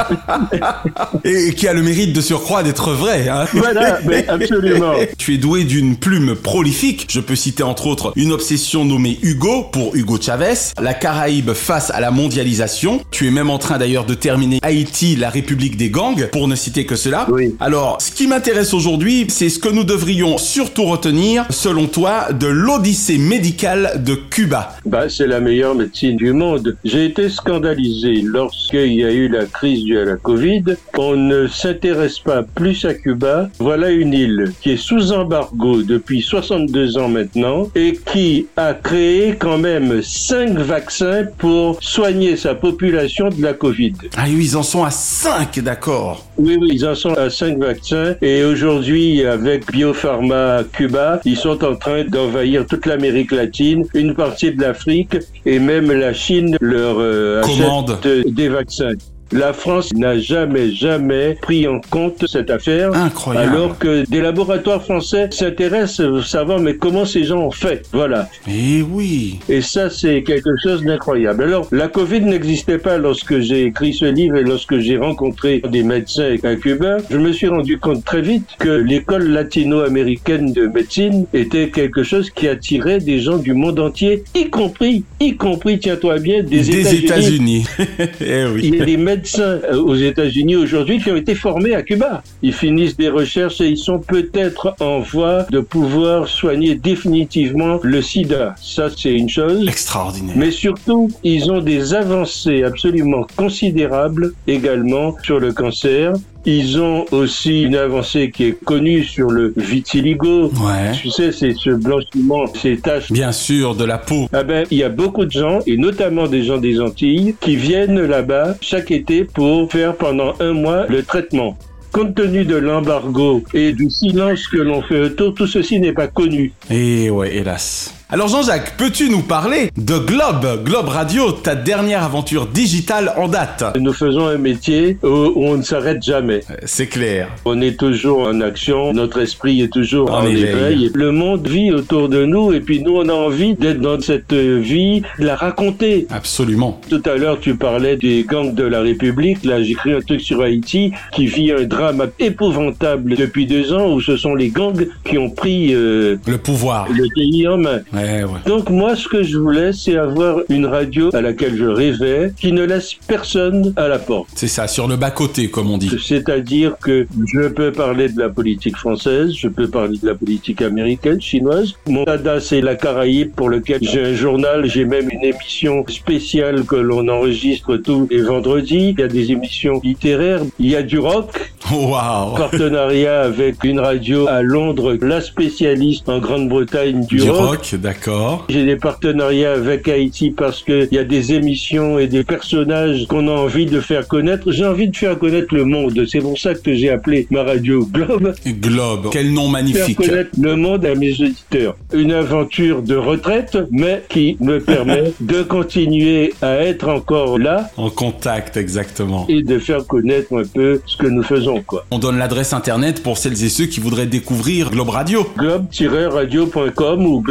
Et 1.24 1.54
qui 1.54 1.68
a 1.68 1.74
le 1.74 1.82
mérite 1.82 2.14
de 2.14 2.22
surcroît 2.22 2.64
d'être 2.64 2.92
vrai. 2.94 3.28
Hein 3.30 3.46
Voilà, 3.54 4.00
mais 4.06 4.28
absolument. 4.28 4.94
Tu 5.18 5.36
es 5.36 5.38
doué 5.38 5.64
d'une 5.64 5.98
plume 5.98 6.36
prolifique. 6.36 7.08
Je 7.10 7.20
peux 7.20 7.36
citer 7.36 7.64
entre 7.64 7.88
autres 7.88 8.14
une 8.16 8.32
obsession 8.32 8.86
nommée 8.86 9.20
Hugo 9.22 9.64
pour 9.64 9.96
Hugo 9.96 10.18
Chavez, 10.20 10.74
la 10.82 10.94
Caraïbe 10.94 11.54
face 11.54 11.90
à 11.92 12.00
la 12.00 12.12
mondialisation. 12.12 13.02
Tu 13.12 13.28
es 13.28 13.32
même 13.32 13.50
en 13.50 13.58
train 13.58 13.78
d'ailleurs 13.78 14.06
de 14.06 14.14
terminer 14.14 14.60
Haïti, 14.62 15.16
la 15.16 15.30
République 15.30 15.78
des 15.78 15.90
gangs, 15.90 16.30
pour 16.32 16.48
ne 16.48 16.56
citer 16.56 16.86
que 16.86 16.96
cela. 16.96 17.28
Oui. 17.32 17.56
Alors, 17.60 18.02
ce 18.02 18.12
qui 18.12 18.28
m'intéresse 18.28 18.74
aujourd'hui, 18.74 19.26
c'est 19.30 19.50
ce 19.50 19.60
que 19.60 19.70
nous 19.70 19.84
devrions 19.90 20.38
surtout 20.38 20.86
retenir, 20.86 21.48
selon 21.50 21.88
toi, 21.88 22.32
de 22.32 22.46
l'Odyssée 22.46 23.18
médicale 23.18 24.04
de 24.06 24.14
Cuba. 24.14 24.76
Bah, 24.86 25.10
c'est 25.10 25.26
la 25.26 25.40
meilleure 25.40 25.74
médecine 25.74 26.16
du 26.16 26.32
monde. 26.32 26.78
J'ai 26.86 27.06
été 27.06 27.28
scandalisé 27.28 28.22
lorsqu'il 28.24 28.94
y 28.94 29.04
a 29.04 29.12
eu 29.12 29.28
la 29.28 29.46
crise 29.46 29.84
due 29.84 29.98
à 29.98 30.06
la 30.06 30.18
Covid. 30.18 30.64
On 30.96 31.16
ne 31.16 31.48
s'intéresse 31.48 32.20
pas 32.20 32.44
plus 32.44 32.86
à 32.86 32.94
Cuba. 32.94 33.50
Voilà 33.58 33.90
une 33.90 34.14
île 34.14 34.54
qui 34.62 34.74
est 34.74 34.78
sous 34.78 35.12
embargo 35.12 35.82
depuis 35.82 36.22
62 36.22 37.00
ans 37.00 37.10
maintenant 37.10 37.68
et 37.74 37.98
qui 38.14 38.46
a 38.58 38.76
créé 38.76 39.38
quand 39.40 39.58
même 39.58 40.04
5 40.04 40.52
vaccins 40.60 41.24
pour 41.40 41.82
soigner 41.82 42.38
sa 42.38 42.54
population 42.54 43.30
de 43.30 43.42
la 43.42 43.54
Covid. 43.54 43.94
Ah 44.18 44.26
oui, 44.28 44.50
ils 44.52 44.56
en 44.56 44.62
sont 44.62 44.84
à 44.84 44.92
5, 44.92 45.60
d'accord. 45.62 46.28
Oui, 46.38 46.58
oui, 46.62 46.70
ils 46.74 46.86
en 46.86 46.94
sont 46.94 47.16
à 47.16 47.32
5 47.32 47.58
vaccins 47.58 48.14
et 48.22 48.44
aujourd'hui, 48.44 49.26
avec 49.26 49.66
Biopharma 49.80 50.66
Cuba, 50.74 51.22
ils 51.24 51.38
sont 51.38 51.64
en 51.64 51.74
train 51.74 52.04
d'envahir 52.04 52.66
toute 52.66 52.86
l'Amérique 52.86 53.32
latine, 53.32 53.86
une 53.94 54.14
partie 54.14 54.52
de 54.52 54.62
l'Afrique 54.62 55.16
et 55.46 55.58
même 55.58 55.90
la 55.90 56.12
Chine 56.12 56.58
leur 56.60 56.98
euh, 57.00 57.42
achète 57.42 58.34
des 58.34 58.50
vaccins. 58.50 58.92
La 59.32 59.54
France 59.54 59.94
n'a 59.94 60.18
jamais, 60.18 60.72
jamais 60.72 61.38
pris 61.40 61.68
en 61.68 61.80
compte 61.92 62.26
cette 62.28 62.50
affaire. 62.50 62.94
Incroyable. 62.94 63.50
Alors 63.50 63.78
que 63.78 64.10
des 64.10 64.22
laboratoires 64.22 64.82
français 64.84 65.30
s'intéressent 65.32 66.00
à 66.00 66.24
savoir 66.24 66.60
mais 66.60 66.78
comment 66.78 67.06
ces 67.06 67.26
gens 67.26 67.40
ont 67.40 67.52
fait. 67.52 67.86
Voilà. 67.94 68.28
Eh 68.48 68.82
oui. 68.82 69.40
Et 69.48 69.62
ça, 69.62 69.92
c'est 69.92 70.24
quelque 70.24 70.50
chose 70.64 70.84
d'incroyable. 70.84 71.44
Alors, 71.44 71.68
la 71.72 71.88
Covid 71.88 72.22
n'existait 72.22 72.80
pas 72.80 72.98
lorsque 72.98 73.40
j'ai 73.40 73.66
écrit 73.66 73.94
ce 73.94 74.06
livre 74.06 74.38
et 74.38 74.44
lorsque 74.44 74.80
j'ai 74.80 74.98
rencontré 74.98 75.62
des 75.70 75.84
médecins 75.84 76.36
à 76.44 76.56
Cuba. 76.56 76.98
Je 77.12 77.18
me 77.18 77.32
suis 77.32 77.48
rendu 77.48 77.78
compte 77.78 78.04
très 78.04 78.22
vite 78.22 78.48
que 78.58 78.70
l'école 78.70 79.28
latino-américaine 79.28 80.54
de 80.54 80.66
médecine 80.66 81.28
était 81.34 81.70
quelque 81.70 82.02
chose 82.02 82.32
qui 82.32 82.48
attirait 82.48 83.00
des 83.00 83.20
gens 83.20 83.38
du 83.38 83.54
monde 83.54 83.80
entier, 83.80 84.24
y 84.34 84.50
compris, 84.50 85.04
y 85.20 85.36
compris, 85.36 85.78
tiens-toi 85.78 86.18
bien, 86.18 86.42
des, 86.42 86.62
Des 86.62 86.96
États-Unis. 86.96 87.66
eh 88.22 88.46
oui. 88.46 88.62
il 88.64 88.76
y 88.76 88.82
a 88.82 88.86
des 88.86 88.98
médecins 88.98 89.19
euh, 89.40 89.82
aux 89.82 89.96
États-Unis 89.96 90.56
aujourd'hui 90.56 91.00
qui 91.00 91.12
ont 91.12 91.16
été 91.16 91.36
formés 91.36 91.76
à 91.76 91.84
Cuba. 91.84 92.24
Ils 92.42 92.54
finissent 92.54 92.98
des 92.98 93.10
recherches 93.10 93.62
et 93.62 93.68
ils 93.68 93.78
sont 93.78 94.00
peut-être 94.00 94.76
en 94.80 95.00
voie 95.00 95.44
de 95.50 95.60
pouvoir 95.60 96.28
soigner 96.28 96.76
définitivement 96.76 97.80
le 97.84 98.02
sida. 98.02 98.56
Ça, 98.62 98.90
c'est 98.96 99.14
une 99.14 99.30
chose. 99.30 99.68
Extraordinaire. 99.68 100.36
Mais 100.38 100.52
surtout, 100.52 101.10
ils 101.24 101.52
ont 101.52 101.62
des 101.62 101.94
avancées 101.94 102.64
absolument 102.64 103.26
considérables 103.36 104.34
également 104.48 105.16
sur 105.24 105.40
le 105.40 105.54
cancer. 105.54 106.14
Ils 106.46 106.80
ont 106.80 107.06
aussi 107.12 107.64
une 107.64 107.76
avancée 107.76 108.32
qui 108.32 108.46
est 108.46 108.64
connue 108.64 109.04
sur 109.04 109.30
le 109.30 109.54
vitiligo. 109.58 110.46
Ouais. 110.48 110.92
Tu 111.00 111.10
sais, 111.10 111.32
c'est 111.32 111.54
ce 111.54 111.72
blanchiment, 111.72 112.46
ces 112.56 112.78
taches 112.78 113.12
Bien 113.12 113.32
sûr, 113.32 113.76
de 113.76 113.84
la 113.84 113.98
peau. 113.98 114.28
ah 114.32 114.44
ben, 114.44 114.66
il 114.72 114.78
y 114.78 114.84
a 114.84 114.90
beaucoup 114.90 115.26
de 115.26 115.32
gens, 115.32 115.60
et 115.68 115.76
notamment 115.78 116.28
des 116.28 116.44
gens 116.44 116.58
des 116.58 116.80
Antilles, 116.80 117.36
qui 117.42 117.56
viennent 117.56 118.00
là-bas 118.02 118.56
chaque 118.62 118.90
été 118.92 119.26
pour 119.26 119.70
faire 119.72 119.96
pendant 119.96 120.34
un 120.40 120.54
mois 120.54 120.86
le 120.88 121.04
traitement. 121.04 121.58
Compte 121.92 122.16
tenu 122.16 122.46
de 122.46 122.56
l'embargo 122.56 123.44
et 123.54 123.74
du 123.74 123.90
silence 123.90 124.48
que 124.48 124.58
l'on 124.58 124.82
fait 124.84 125.02
autour, 125.02 125.34
tout 125.34 125.48
ceci 125.48 125.80
n'est 125.80 125.92
pas 125.94 126.08
connu. 126.08 126.54
Eh 126.70 127.10
ouais, 127.10 127.36
hélas. 127.36 127.96
Alors 128.12 128.28
Jean-Jacques, 128.28 128.74
peux-tu 128.76 129.08
nous 129.12 129.22
parler 129.22 129.70
de 129.78 130.00
Globe, 130.00 130.64
Globe 130.64 130.88
Radio, 130.88 131.32
ta 131.32 131.54
dernière 131.54 132.02
aventure 132.04 132.48
digitale 132.48 133.14
en 133.18 133.28
date 133.28 133.64
Nous 133.80 133.94
faisons 133.94 134.26
un 134.26 134.40
métier 134.40 134.98
où 135.04 135.46
on 135.46 135.58
ne 135.58 135.62
s'arrête 135.62 136.02
jamais. 136.02 136.40
Euh, 136.50 136.56
C'est 136.66 136.88
clair. 136.88 137.30
On 137.46 137.62
est 137.62 137.78
toujours 137.80 138.22
en 138.22 138.42
action, 138.42 138.94
notre 138.94 139.20
esprit 139.20 139.62
est 139.62 139.72
toujours 139.72 140.10
En 140.12 140.24
en, 140.24 140.26
éveil. 140.28 140.90
Le 140.96 141.12
monde 141.12 141.48
vit 141.48 141.72
autour 141.72 142.10
de 142.10 142.26
nous 142.26 142.52
et 142.52 142.62
puis 142.62 142.82
nous 142.82 142.96
on 142.96 143.08
a 143.10 143.14
envie 143.14 143.54
d'être 143.54 143.80
dans 143.80 144.02
cette 144.02 144.34
vie, 144.34 145.04
de 145.20 145.26
la 145.26 145.36
raconter. 145.36 146.08
Absolument. 146.10 146.82
Tout 146.90 147.04
à 147.06 147.16
l'heure, 147.16 147.40
tu 147.40 147.54
parlais 147.54 147.96
des 147.96 148.24
gangs 148.28 148.56
de 148.56 148.64
la 148.64 148.82
République. 148.82 149.46
Là, 149.46 149.62
j'ai 149.62 149.74
écrit 149.74 149.94
un 149.94 150.02
truc 150.02 150.22
sur 150.22 150.42
Haïti 150.42 150.94
qui 151.14 151.28
vit 151.28 151.52
un 151.52 151.64
drame 151.66 152.08
épouvantable 152.18 153.16
depuis 153.16 153.46
deux 153.46 153.72
ans 153.72 153.94
où 153.94 154.02
ce 154.02 154.18
sont 154.18 154.34
les 154.34 154.50
gangs 154.50 154.88
qui 155.06 155.20
ont 155.20 155.30
pris 155.30 155.76
euh, 155.76 156.16
Le 156.26 156.40
pouvoir. 156.40 156.88
le 156.92 157.06
pays 157.14 157.48
en 157.48 157.58
main. 157.60 157.82
Ouais, 158.00 158.24
ouais. 158.24 158.40
Donc 158.46 158.70
moi, 158.70 158.96
ce 158.96 159.08
que 159.08 159.24
je 159.24 159.38
voulais, 159.38 159.72
c'est 159.74 159.98
avoir 159.98 160.40
une 160.50 160.66
radio 160.66 161.10
à 161.14 161.22
laquelle 161.22 161.56
je 161.58 161.66
rêvais, 161.66 162.32
qui 162.40 162.52
ne 162.52 162.64
laisse 162.64 162.94
personne 163.08 163.74
à 163.76 163.88
la 163.88 164.00
porte. 164.00 164.30
C'est 164.36 164.48
ça, 164.48 164.68
sur 164.68 164.88
le 164.88 164.96
bas-côté, 164.96 165.50
comme 165.50 165.70
on 165.72 165.78
dit. 165.78 165.92
C'est-à-dire 166.02 166.76
que 166.82 167.08
je 167.34 167.48
peux 167.48 167.72
parler 167.72 168.10
de 168.10 168.20
la 168.20 168.30
politique 168.30 168.78
française, 168.78 169.34
je 169.36 169.48
peux 169.48 169.68
parler 169.68 169.98
de 170.02 170.08
la 170.08 170.16
politique 170.16 170.62
américaine, 170.62 171.22
chinoise. 171.22 171.74
Mon 171.88 172.04
dada, 172.04 172.40
c'est 172.40 172.62
la 172.62 172.76
Caraïbe 172.76 173.32
pour 173.36 173.50
lequel 173.50 173.80
j'ai 173.82 174.04
un 174.04 174.14
journal, 174.14 174.66
j'ai 174.66 174.86
même 174.86 175.10
une 175.10 175.24
émission 175.24 175.84
spéciale 175.88 176.64
que 176.66 176.76
l'on 176.76 177.08
enregistre 177.08 177.78
tous 177.78 178.08
les 178.10 178.22
vendredis. 178.22 178.90
Il 178.98 179.00
y 179.00 179.04
a 179.04 179.08
des 179.08 179.32
émissions 179.32 179.80
littéraires, 179.84 180.42
il 180.60 180.68
y 180.70 180.76
a 180.76 180.84
du 180.84 181.00
rock, 181.00 181.52
Waouh. 181.72 182.36
partenariat 182.36 183.22
avec 183.22 183.64
une 183.64 183.80
radio 183.80 184.28
à 184.28 184.42
Londres, 184.42 184.98
la 185.02 185.22
spécialiste 185.22 186.08
en 186.10 186.20
Grande-Bretagne 186.20 187.06
du, 187.06 187.18
Du 187.18 187.30
rock. 187.30 187.50
rock, 187.50 187.64
D'accord. 187.90 188.46
J'ai 188.50 188.66
des 188.66 188.76
partenariats 188.76 189.54
avec 189.54 189.88
Haïti 189.88 190.30
parce 190.30 190.62
qu'il 190.62 190.90
y 190.92 191.00
a 191.00 191.04
des 191.04 191.34
émissions 191.34 191.98
et 191.98 192.06
des 192.06 192.24
personnages 192.24 193.08
qu'on 193.08 193.28
a 193.28 193.32
envie 193.32 193.66
de 193.66 193.80
faire 193.82 194.08
connaître. 194.08 194.52
J'ai 194.52 194.68
envie 194.68 194.90
de 194.90 194.96
faire 194.96 195.18
connaître 195.18 195.56
le 195.56 195.66
monde. 195.66 196.06
C'est 196.08 196.20
pour 196.20 196.38
ça 196.38 196.54
que 196.54 196.76
j'ai 196.76 196.92
appelé 196.92 197.26
ma 197.32 197.42
radio 197.42 197.88
Globe. 197.92 198.36
Globe, 198.46 199.08
quel 199.12 199.34
nom 199.34 199.46
Faire 199.46 199.52
magnifique. 199.52 199.98
connaître 199.98 200.30
le 200.40 200.56
monde 200.56 200.86
à 200.86 200.94
mes 200.94 201.14
auditeurs. 201.14 201.78
Une 201.92 202.12
aventure 202.12 202.84
de 202.84 202.96
retraite, 202.96 203.58
mais 203.72 204.04
qui 204.08 204.38
me 204.40 204.60
permet 204.64 205.12
de 205.20 205.42
continuer 205.42 206.34
à 206.44 206.58
être 206.58 206.90
encore 206.90 207.40
là 207.40 207.72
En 207.76 207.90
contact, 207.90 208.56
exactement. 208.56 209.26
et 209.30 209.42
de 209.42 209.58
faire 209.58 209.88
connaître 209.88 210.38
un 210.38 210.46
peu 210.46 210.80
ce 210.86 210.96
que 210.96 211.08
nous 211.08 211.24
faisons, 211.24 211.64
quoi. 211.64 211.88
On 211.90 211.98
donne 211.98 212.20
l'adresse 212.20 212.54
internet 212.54 213.02
pour 213.02 213.18
celles 213.18 213.44
et 213.44 213.50
ceux 213.50 213.66
qui 213.66 213.80
voudraient 213.80 214.06
découvrir 214.06 214.70
Globe 214.70 214.90
Radio. 214.90 215.26
globe-radio.com 215.36 217.06
ou 217.08 217.22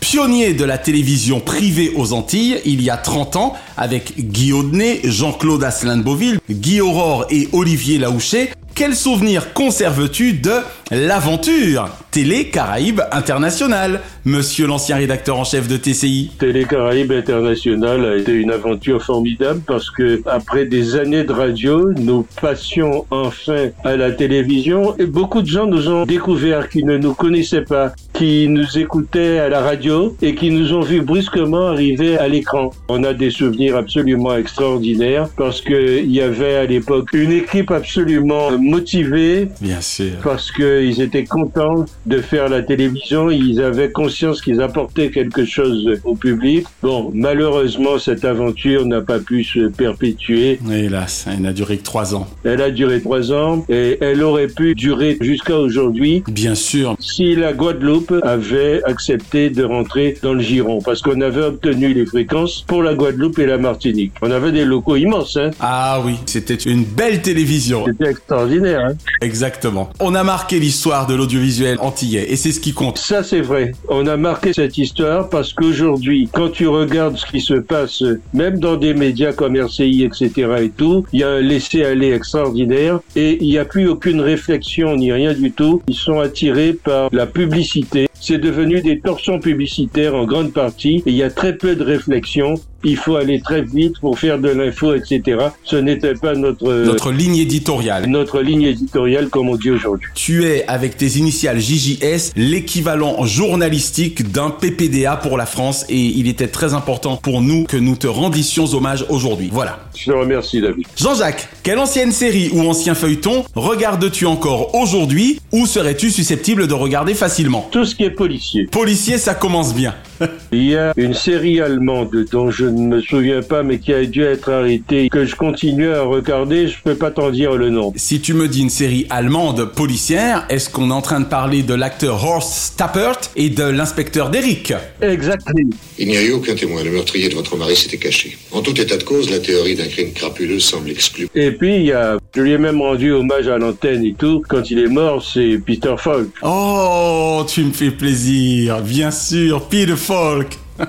Pionnier 0.00 0.54
de 0.54 0.64
la 0.64 0.78
télévision 0.78 1.40
privée 1.40 1.92
aux 1.94 2.12
Antilles 2.12 2.58
il 2.64 2.82
y 2.82 2.88
a 2.88 2.96
30 2.96 3.36
ans 3.36 3.54
avec 3.76 4.14
Guy 4.18 4.52
Audenay, 4.52 5.00
Jean-Claude 5.04 5.62
Asselin 5.62 5.98
de 5.98 6.02
Beauville, 6.02 6.38
Guy 6.50 6.80
Aurore 6.80 7.26
et 7.30 7.48
Olivier 7.52 7.98
Laouché. 7.98 8.50
Quel 8.82 8.96
souvenir 8.96 9.52
conserves-tu 9.52 10.32
de 10.32 10.50
l'aventure 10.90 11.88
Télé 12.10 12.48
Caraïbes 12.48 13.00
International, 13.12 14.00
monsieur 14.26 14.66
l'ancien 14.66 14.96
rédacteur 14.96 15.38
en 15.38 15.44
chef 15.44 15.66
de 15.66 15.78
TCI 15.78 16.32
Télé 16.38 16.64
Caraïbes 16.64 17.12
International 17.12 18.04
a 18.04 18.16
été 18.16 18.32
une 18.32 18.50
aventure 18.50 19.02
formidable 19.02 19.62
parce 19.66 19.88
que 19.88 20.20
après 20.26 20.66
des 20.66 20.96
années 20.96 21.24
de 21.24 21.32
radio, 21.32 21.92
nous 21.92 22.26
passions 22.40 23.06
enfin 23.10 23.68
à 23.84 23.96
la 23.96 24.10
télévision 24.10 24.94
et 24.98 25.06
beaucoup 25.06 25.40
de 25.40 25.46
gens 25.46 25.66
nous 25.66 25.88
ont 25.88 26.04
découvert 26.04 26.68
qui 26.68 26.84
ne 26.84 26.98
nous 26.98 27.14
connaissaient 27.14 27.62
pas, 27.62 27.92
qui 28.12 28.48
nous 28.48 28.76
écoutaient 28.76 29.38
à 29.38 29.48
la 29.48 29.60
radio 29.60 30.14
et 30.20 30.34
qui 30.34 30.50
nous 30.50 30.74
ont 30.74 30.82
vus 30.82 31.00
brusquement 31.00 31.68
arriver 31.68 32.18
à 32.18 32.28
l'écran. 32.28 32.72
On 32.88 33.04
a 33.04 33.14
des 33.14 33.30
souvenirs 33.30 33.76
absolument 33.76 34.36
extraordinaires 34.36 35.28
parce 35.36 35.62
que 35.62 36.00
il 36.00 36.12
y 36.12 36.20
avait 36.20 36.56
à 36.56 36.66
l'époque 36.66 37.08
une 37.14 37.32
équipe 37.32 37.70
absolument 37.70 38.50
motivée 38.76 39.48
Bien 39.60 39.80
sûr. 39.80 40.12
parce 40.22 40.50
qu'ils 40.50 41.00
étaient 41.00 41.24
contents 41.24 41.84
de 42.06 42.18
faire 42.20 42.48
la 42.48 42.62
télévision, 42.62 43.30
ils 43.30 43.60
avaient 43.60 43.90
conscience 43.92 44.40
qu'ils 44.40 44.60
apportaient 44.62 45.10
quelque 45.10 45.44
chose 45.44 45.88
au 46.04 46.14
public. 46.14 46.66
Bon, 46.82 47.10
malheureusement, 47.14 47.98
cette 47.98 48.24
aventure 48.24 48.86
n'a 48.86 49.02
pas 49.02 49.18
pu 49.18 49.44
se 49.44 49.68
perpétuer. 49.68 50.58
Hélas, 50.72 51.26
elle 51.30 51.42
n'a 51.42 51.52
duré 51.52 51.76
que 51.76 51.82
3 51.82 52.14
ans. 52.14 52.26
Elle 52.44 52.62
a 52.62 52.70
duré 52.70 53.00
trois 53.00 53.32
ans 53.32 53.64
et 53.68 53.98
elle 54.00 54.22
aurait 54.22 54.46
pu 54.48 54.74
durer 54.74 55.18
jusqu'à 55.20 55.58
aujourd'hui 55.58 56.22
Bien 56.28 56.54
sûr. 56.54 56.96
si 56.98 57.34
la 57.36 57.52
Guadeloupe 57.52 58.14
avait 58.22 58.82
accepté 58.84 59.50
de 59.50 59.64
rentrer 59.64 60.16
dans 60.22 60.32
le 60.34 60.40
giron, 60.40 60.80
parce 60.80 61.02
qu'on 61.02 61.20
avait 61.20 61.42
obtenu 61.42 61.92
les 61.92 62.06
fréquences 62.06 62.62
pour 62.66 62.82
la 62.82 62.94
Guadeloupe 62.94 63.38
et 63.38 63.46
la 63.46 63.58
Martinique. 63.58 64.12
On 64.22 64.30
avait 64.30 64.52
des 64.52 64.64
locaux 64.64 64.96
immenses, 64.96 65.36
hein. 65.36 65.50
Ah 65.60 66.00
oui, 66.04 66.14
c'était 66.26 66.54
une 66.54 66.84
belle 66.84 67.20
télévision. 67.22 67.84
C'était 67.86 68.10
extraordinaire, 68.10 68.61
hein. 68.70 68.94
Exactement. 69.20 69.90
On 70.00 70.14
a 70.14 70.24
marqué 70.24 70.58
l'histoire 70.58 71.06
de 71.06 71.14
l'audiovisuel 71.14 71.78
antillais 71.80 72.30
et 72.30 72.36
c'est 72.36 72.52
ce 72.52 72.60
qui 72.60 72.72
compte. 72.72 72.98
Ça, 72.98 73.22
c'est 73.22 73.40
vrai. 73.40 73.72
On 73.88 74.06
a 74.06 74.16
marqué 74.16 74.52
cette 74.52 74.78
histoire 74.78 75.28
parce 75.28 75.52
qu'aujourd'hui, 75.52 76.28
quand 76.32 76.50
tu 76.50 76.68
regardes 76.68 77.16
ce 77.16 77.26
qui 77.26 77.40
se 77.40 77.54
passe, 77.54 78.02
même 78.32 78.58
dans 78.58 78.76
des 78.76 78.94
médias 78.94 79.32
comme 79.32 79.56
RCI, 79.56 80.04
etc. 80.04 80.52
et 80.62 80.70
tout, 80.70 81.04
il 81.12 81.20
y 81.20 81.24
a 81.24 81.28
un 81.28 81.40
laisser-aller 81.40 82.12
extraordinaire 82.12 83.00
et 83.16 83.38
il 83.40 83.48
n'y 83.48 83.58
a 83.58 83.64
plus 83.64 83.88
aucune 83.88 84.20
réflexion 84.20 84.96
ni 84.96 85.12
rien 85.12 85.34
du 85.34 85.52
tout. 85.52 85.82
Ils 85.88 85.94
sont 85.94 86.20
attirés 86.20 86.72
par 86.72 87.08
la 87.12 87.26
publicité. 87.26 88.08
C'est 88.20 88.38
devenu 88.38 88.80
des 88.80 89.00
torsions 89.00 89.40
publicitaires 89.40 90.14
en 90.14 90.24
grande 90.24 90.52
partie 90.52 91.02
et 91.06 91.10
il 91.10 91.16
y 91.16 91.22
a 91.22 91.30
très 91.30 91.56
peu 91.56 91.74
de 91.74 91.82
réflexion. 91.82 92.54
Il 92.84 92.96
faut 92.96 93.16
aller 93.16 93.40
très 93.40 93.62
vite 93.62 93.98
pour 94.00 94.18
faire 94.18 94.38
de 94.38 94.48
l'info, 94.48 94.94
etc. 94.94 95.38
Ce 95.64 95.76
n'était 95.76 96.14
pas 96.14 96.34
notre, 96.34 96.72
Notre 96.84 97.12
ligne 97.12 97.36
éditoriale. 97.36 98.06
notre 98.06 98.40
ligne 98.40 98.62
éditoriale 98.62 99.28
comme 99.28 99.48
on 99.48 99.56
dit 99.56 99.70
aujourd'hui. 99.70 100.08
Tu 100.14 100.44
es, 100.44 100.66
avec 100.66 100.96
tes 100.96 101.18
initiales 101.18 101.60
JJS, 101.60 102.32
l'équivalent 102.36 103.24
journalistique 103.24 104.30
d'un 104.32 104.50
PPDA 104.50 105.16
pour 105.16 105.36
la 105.36 105.46
France 105.46 105.84
et 105.88 105.96
il 106.00 106.28
était 106.28 106.48
très 106.48 106.74
important 106.74 107.16
pour 107.16 107.40
nous 107.42 107.64
que 107.64 107.76
nous 107.76 107.96
te 107.96 108.06
rendissions 108.06 108.64
hommage 108.74 109.04
aujourd'hui. 109.08 109.48
Voilà. 109.52 109.78
Je 109.96 110.06
te 110.10 110.16
remercie, 110.16 110.60
David. 110.60 110.86
Jean-Jacques, 110.96 111.48
quelle 111.62 111.78
ancienne 111.78 112.12
série 112.12 112.50
ou 112.52 112.62
ancien 112.68 112.94
feuilleton 112.94 113.44
regardes-tu 113.54 114.26
encore 114.26 114.74
aujourd'hui? 114.74 115.40
Ou 115.52 115.66
serais-tu 115.66 116.10
susceptible 116.10 116.66
de 116.66 116.74
regarder 116.74 117.14
facilement? 117.14 117.68
Tout 117.70 117.84
ce 117.84 117.94
qui 117.94 118.04
est 118.04 118.10
policier. 118.10 118.64
Policier, 118.66 119.18
ça 119.18 119.34
commence 119.34 119.74
bien. 119.74 119.94
Il 120.52 120.64
y 120.64 120.76
a 120.76 120.92
une 120.96 121.14
série 121.14 121.60
allemande 121.60 122.26
dont 122.30 122.50
je 122.50 122.66
ne 122.66 122.80
me 122.80 123.00
souviens 123.00 123.42
pas 123.42 123.62
mais 123.62 123.78
qui 123.78 123.92
a 123.92 124.04
dû 124.04 124.22
être 124.22 124.50
arrêtée 124.50 125.08
que 125.08 125.24
je 125.24 125.34
continue 125.34 125.90
à 125.90 126.02
regarder, 126.02 126.68
je 126.68 126.76
peux 126.82 126.94
pas 126.94 127.10
t'en 127.10 127.30
dire 127.30 127.54
le 127.54 127.70
nom. 127.70 127.92
Si 127.96 128.20
tu 128.20 128.34
me 128.34 128.48
dis 128.48 128.60
une 128.60 128.70
série 128.70 129.06
allemande 129.10 129.64
policière, 129.72 130.46
est-ce 130.48 130.68
qu'on 130.70 130.90
est 130.90 130.94
en 130.94 131.02
train 131.02 131.20
de 131.20 131.26
parler 131.26 131.62
de 131.62 131.74
l'acteur 131.74 132.24
Horst 132.24 132.76
Tappert 132.76 133.20
et 133.36 133.50
de 133.50 133.64
l'inspecteur 133.64 134.30
Derrick? 134.30 134.72
Exactement. 135.00 135.70
Il 135.98 136.08
n'y 136.08 136.16
a 136.16 136.22
eu 136.22 136.32
aucun 136.32 136.54
témoin. 136.54 136.82
Le 136.82 136.90
meurtrier 136.90 137.28
de 137.28 137.34
votre 137.34 137.56
mari 137.56 137.76
s'était 137.76 137.96
caché. 137.96 138.36
En 138.50 138.60
tout 138.60 138.78
état 138.80 138.96
de 138.96 139.04
cause, 139.04 139.30
la 139.30 139.38
théorie 139.38 139.74
d'un 139.74 139.88
crime 139.88 140.12
crapuleux 140.12 140.60
semble 140.60 140.90
exclue. 140.90 141.28
Et 141.34 141.52
puis 141.52 141.76
il 141.76 141.84
y 141.84 141.92
a, 141.92 142.18
je 142.34 142.40
lui 142.40 142.52
ai 142.52 142.58
même 142.58 142.80
rendu 142.80 143.12
hommage 143.12 143.48
à 143.48 143.58
l'antenne 143.58 144.04
et 144.04 144.14
tout. 144.14 144.42
Quand 144.48 144.70
il 144.70 144.78
est 144.78 144.88
mort, 144.88 145.24
c'est 145.24 145.58
Peter 145.64 145.94
Falk. 145.96 146.28
Oh, 146.42 147.44
tu 147.48 147.64
me 147.64 147.72
fais 147.72 147.90
plaisir, 147.90 148.80
bien 148.82 149.10
sûr, 149.10 149.68
Peter 149.68 149.96
Falk. 149.96 150.11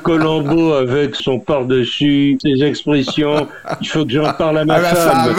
Colombo 0.02 0.74
avec 0.74 1.16
son 1.16 1.40
par-dessus, 1.40 2.38
ses 2.42 2.64
expressions. 2.64 3.48
Il 3.82 3.88
faut 3.88 4.06
que 4.06 4.12
j'en 4.12 4.34
parle 4.34 4.60
à 4.60 4.66
ma, 4.66 4.76
À 4.76 4.82
ma 4.82 4.96
femme. 4.96 5.36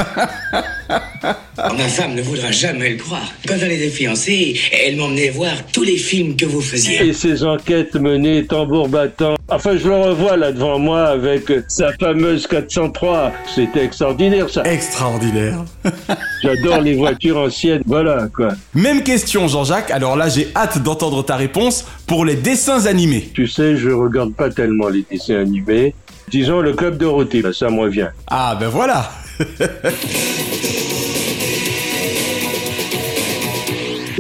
Ma 1.73 1.89
femme 1.89 2.15
ne 2.15 2.21
voudra 2.21 2.51
jamais 2.51 2.91
le 2.91 2.97
croire. 2.97 3.33
Quand 3.49 3.55
on 3.55 3.71
était 3.71 3.89
fiancés, 3.89 4.61
elle 4.71 4.97
m'emmenait 4.97 5.31
voir 5.31 5.55
tous 5.73 5.83
les 5.83 5.97
films 5.97 6.37
que 6.37 6.45
vous 6.45 6.61
faisiez. 6.61 7.07
Et 7.07 7.13
ses 7.15 7.43
enquêtes 7.43 7.95
menées 7.95 8.45
tambour 8.45 8.89
battant. 8.89 9.35
Enfin, 9.49 9.77
je 9.77 9.89
le 9.89 9.97
revois 9.97 10.37
là 10.37 10.53
devant 10.53 10.79
moi 10.79 11.07
avec 11.07 11.45
sa 11.69 11.93
fameuse 11.95 12.47
403. 12.47 13.33
C'était 13.55 13.85
extraordinaire 13.85 14.51
ça. 14.51 14.63
Extraordinaire. 14.65 15.65
J'adore 16.43 16.83
les 16.83 16.95
voitures 16.95 17.39
anciennes. 17.39 17.83
Voilà 17.87 18.29
quoi. 18.35 18.51
Même 18.75 19.03
question, 19.03 19.49
Jean-Jacques. 19.49 19.91
Alors 19.91 20.17
là, 20.17 20.29
j'ai 20.29 20.49
hâte 20.55 20.83
d'entendre 20.83 21.25
ta 21.25 21.37
réponse 21.37 21.87
pour 22.07 22.27
les 22.27 22.37
dessins 22.37 22.85
animés. 22.85 23.31
Tu 23.33 23.49
sais, 23.49 23.77
je 23.77 23.89
regarde 23.89 24.35
pas 24.35 24.51
tellement 24.51 24.89
les 24.89 25.05
dessins 25.11 25.41
animés. 25.41 25.95
Disons 26.29 26.61
le 26.61 26.73
club 26.73 26.99
Dorothée, 26.99 27.43
bah, 27.43 27.53
ça 27.53 27.71
me 27.71 27.81
revient. 27.81 28.09
Ah, 28.27 28.57
ben 28.59 28.69
voilà. 28.69 29.11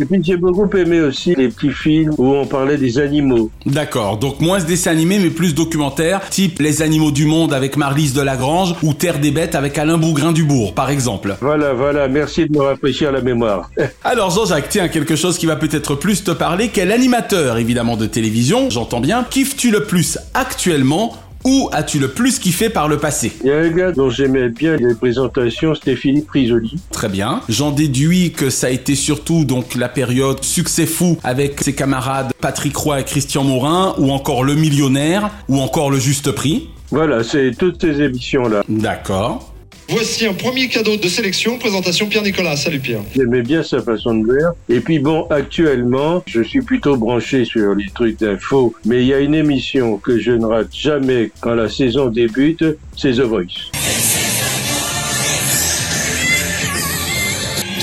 Et 0.00 0.04
puis 0.04 0.20
j'ai 0.22 0.36
beaucoup 0.36 0.68
aimé 0.76 1.00
aussi 1.00 1.34
les 1.34 1.48
petits 1.48 1.70
films 1.70 2.12
où 2.18 2.34
on 2.34 2.46
parlait 2.46 2.76
des 2.76 2.98
animaux. 2.98 3.50
D'accord, 3.66 4.18
donc 4.18 4.40
moins 4.40 4.60
dessin 4.60 4.90
animé, 4.90 5.18
mais 5.18 5.30
plus 5.30 5.54
documentaire, 5.54 6.28
type 6.30 6.58
Les 6.58 6.82
animaux 6.82 7.10
du 7.10 7.26
monde 7.26 7.52
avec 7.52 7.76
Marlise 7.76 8.14
de 8.14 8.22
Lagrange 8.22 8.74
ou 8.82 8.94
Terre 8.94 9.18
des 9.18 9.30
bêtes 9.30 9.54
avec 9.54 9.78
Alain 9.78 9.98
Bougrain-Dubourg, 9.98 10.74
par 10.74 10.90
exemple. 10.90 11.36
Voilà, 11.40 11.72
voilà, 11.72 12.08
merci 12.08 12.46
de 12.46 12.56
me 12.56 12.62
rafraîchir 12.62 13.12
la 13.12 13.20
mémoire. 13.20 13.70
Alors 14.04 14.30
Jean-Jacques, 14.30 14.68
tiens, 14.68 14.88
quelque 14.88 15.16
chose 15.16 15.38
qui 15.38 15.46
va 15.46 15.56
peut-être 15.56 15.94
plus 15.94 16.24
te 16.24 16.30
parler. 16.30 16.70
Quel 16.72 16.92
animateur, 16.92 17.58
évidemment, 17.58 17.96
de 17.96 18.06
télévision, 18.06 18.70
j'entends 18.70 19.00
bien, 19.00 19.24
kiffes-tu 19.28 19.70
le 19.70 19.84
plus 19.84 20.18
actuellement 20.34 21.12
ou 21.44 21.68
as-tu 21.72 21.98
le 21.98 22.08
plus 22.08 22.38
kiffé 22.38 22.70
par 22.70 22.88
le 22.88 22.98
passé? 22.98 23.32
Il 23.42 23.48
y 23.48 23.52
a 23.52 23.58
un 23.58 23.70
gars 23.70 23.92
dont 23.92 24.10
j'aimais 24.10 24.48
bien 24.48 24.76
les 24.76 24.94
présentations, 24.94 25.74
c'était 25.74 25.96
Philippe 25.96 26.30
Risoli. 26.30 26.76
Très 26.90 27.08
bien. 27.08 27.40
J'en 27.48 27.70
déduis 27.70 28.32
que 28.32 28.50
ça 28.50 28.68
a 28.68 28.70
été 28.70 28.94
surtout 28.94 29.44
donc 29.44 29.74
la 29.74 29.88
période 29.88 30.42
succès 30.42 30.86
fou 30.86 31.18
avec 31.22 31.62
ses 31.62 31.74
camarades 31.74 32.32
Patrick 32.40 32.76
Roy 32.76 33.00
et 33.00 33.04
Christian 33.04 33.44
Morin, 33.44 33.94
ou 33.98 34.10
encore 34.10 34.44
Le 34.44 34.54
Millionnaire, 34.54 35.30
ou 35.48 35.60
encore 35.60 35.90
Le 35.90 35.98
Juste 35.98 36.32
Prix. 36.32 36.68
Voilà, 36.90 37.24
c'est 37.24 37.52
toutes 37.58 37.80
ces 37.80 38.02
émissions-là. 38.02 38.62
D'accord. 38.68 39.53
Voici 39.88 40.26
un 40.26 40.32
premier 40.32 40.68
cadeau 40.68 40.96
de 40.96 41.08
sélection, 41.08 41.58
présentation 41.58 42.06
Pierre-Nicolas. 42.06 42.56
Salut 42.56 42.80
Pierre. 42.80 43.00
J'aimais 43.14 43.42
bien 43.42 43.62
sa 43.62 43.82
façon 43.82 44.14
de 44.14 44.32
faire. 44.32 44.52
Et 44.68 44.80
puis 44.80 44.98
bon, 44.98 45.26
actuellement, 45.28 46.22
je 46.26 46.42
suis 46.42 46.62
plutôt 46.62 46.96
branché 46.96 47.44
sur 47.44 47.74
les 47.74 47.90
trucs 47.94 48.18
d'info, 48.18 48.74
mais 48.86 49.02
il 49.02 49.08
y 49.08 49.14
a 49.14 49.20
une 49.20 49.34
émission 49.34 49.98
que 49.98 50.18
je 50.18 50.32
ne 50.32 50.46
rate 50.46 50.74
jamais 50.74 51.30
quand 51.40 51.54
la 51.54 51.68
saison 51.68 52.06
débute, 52.06 52.64
c'est 52.96 53.12
The 53.12 53.20
Voice. 53.20 53.70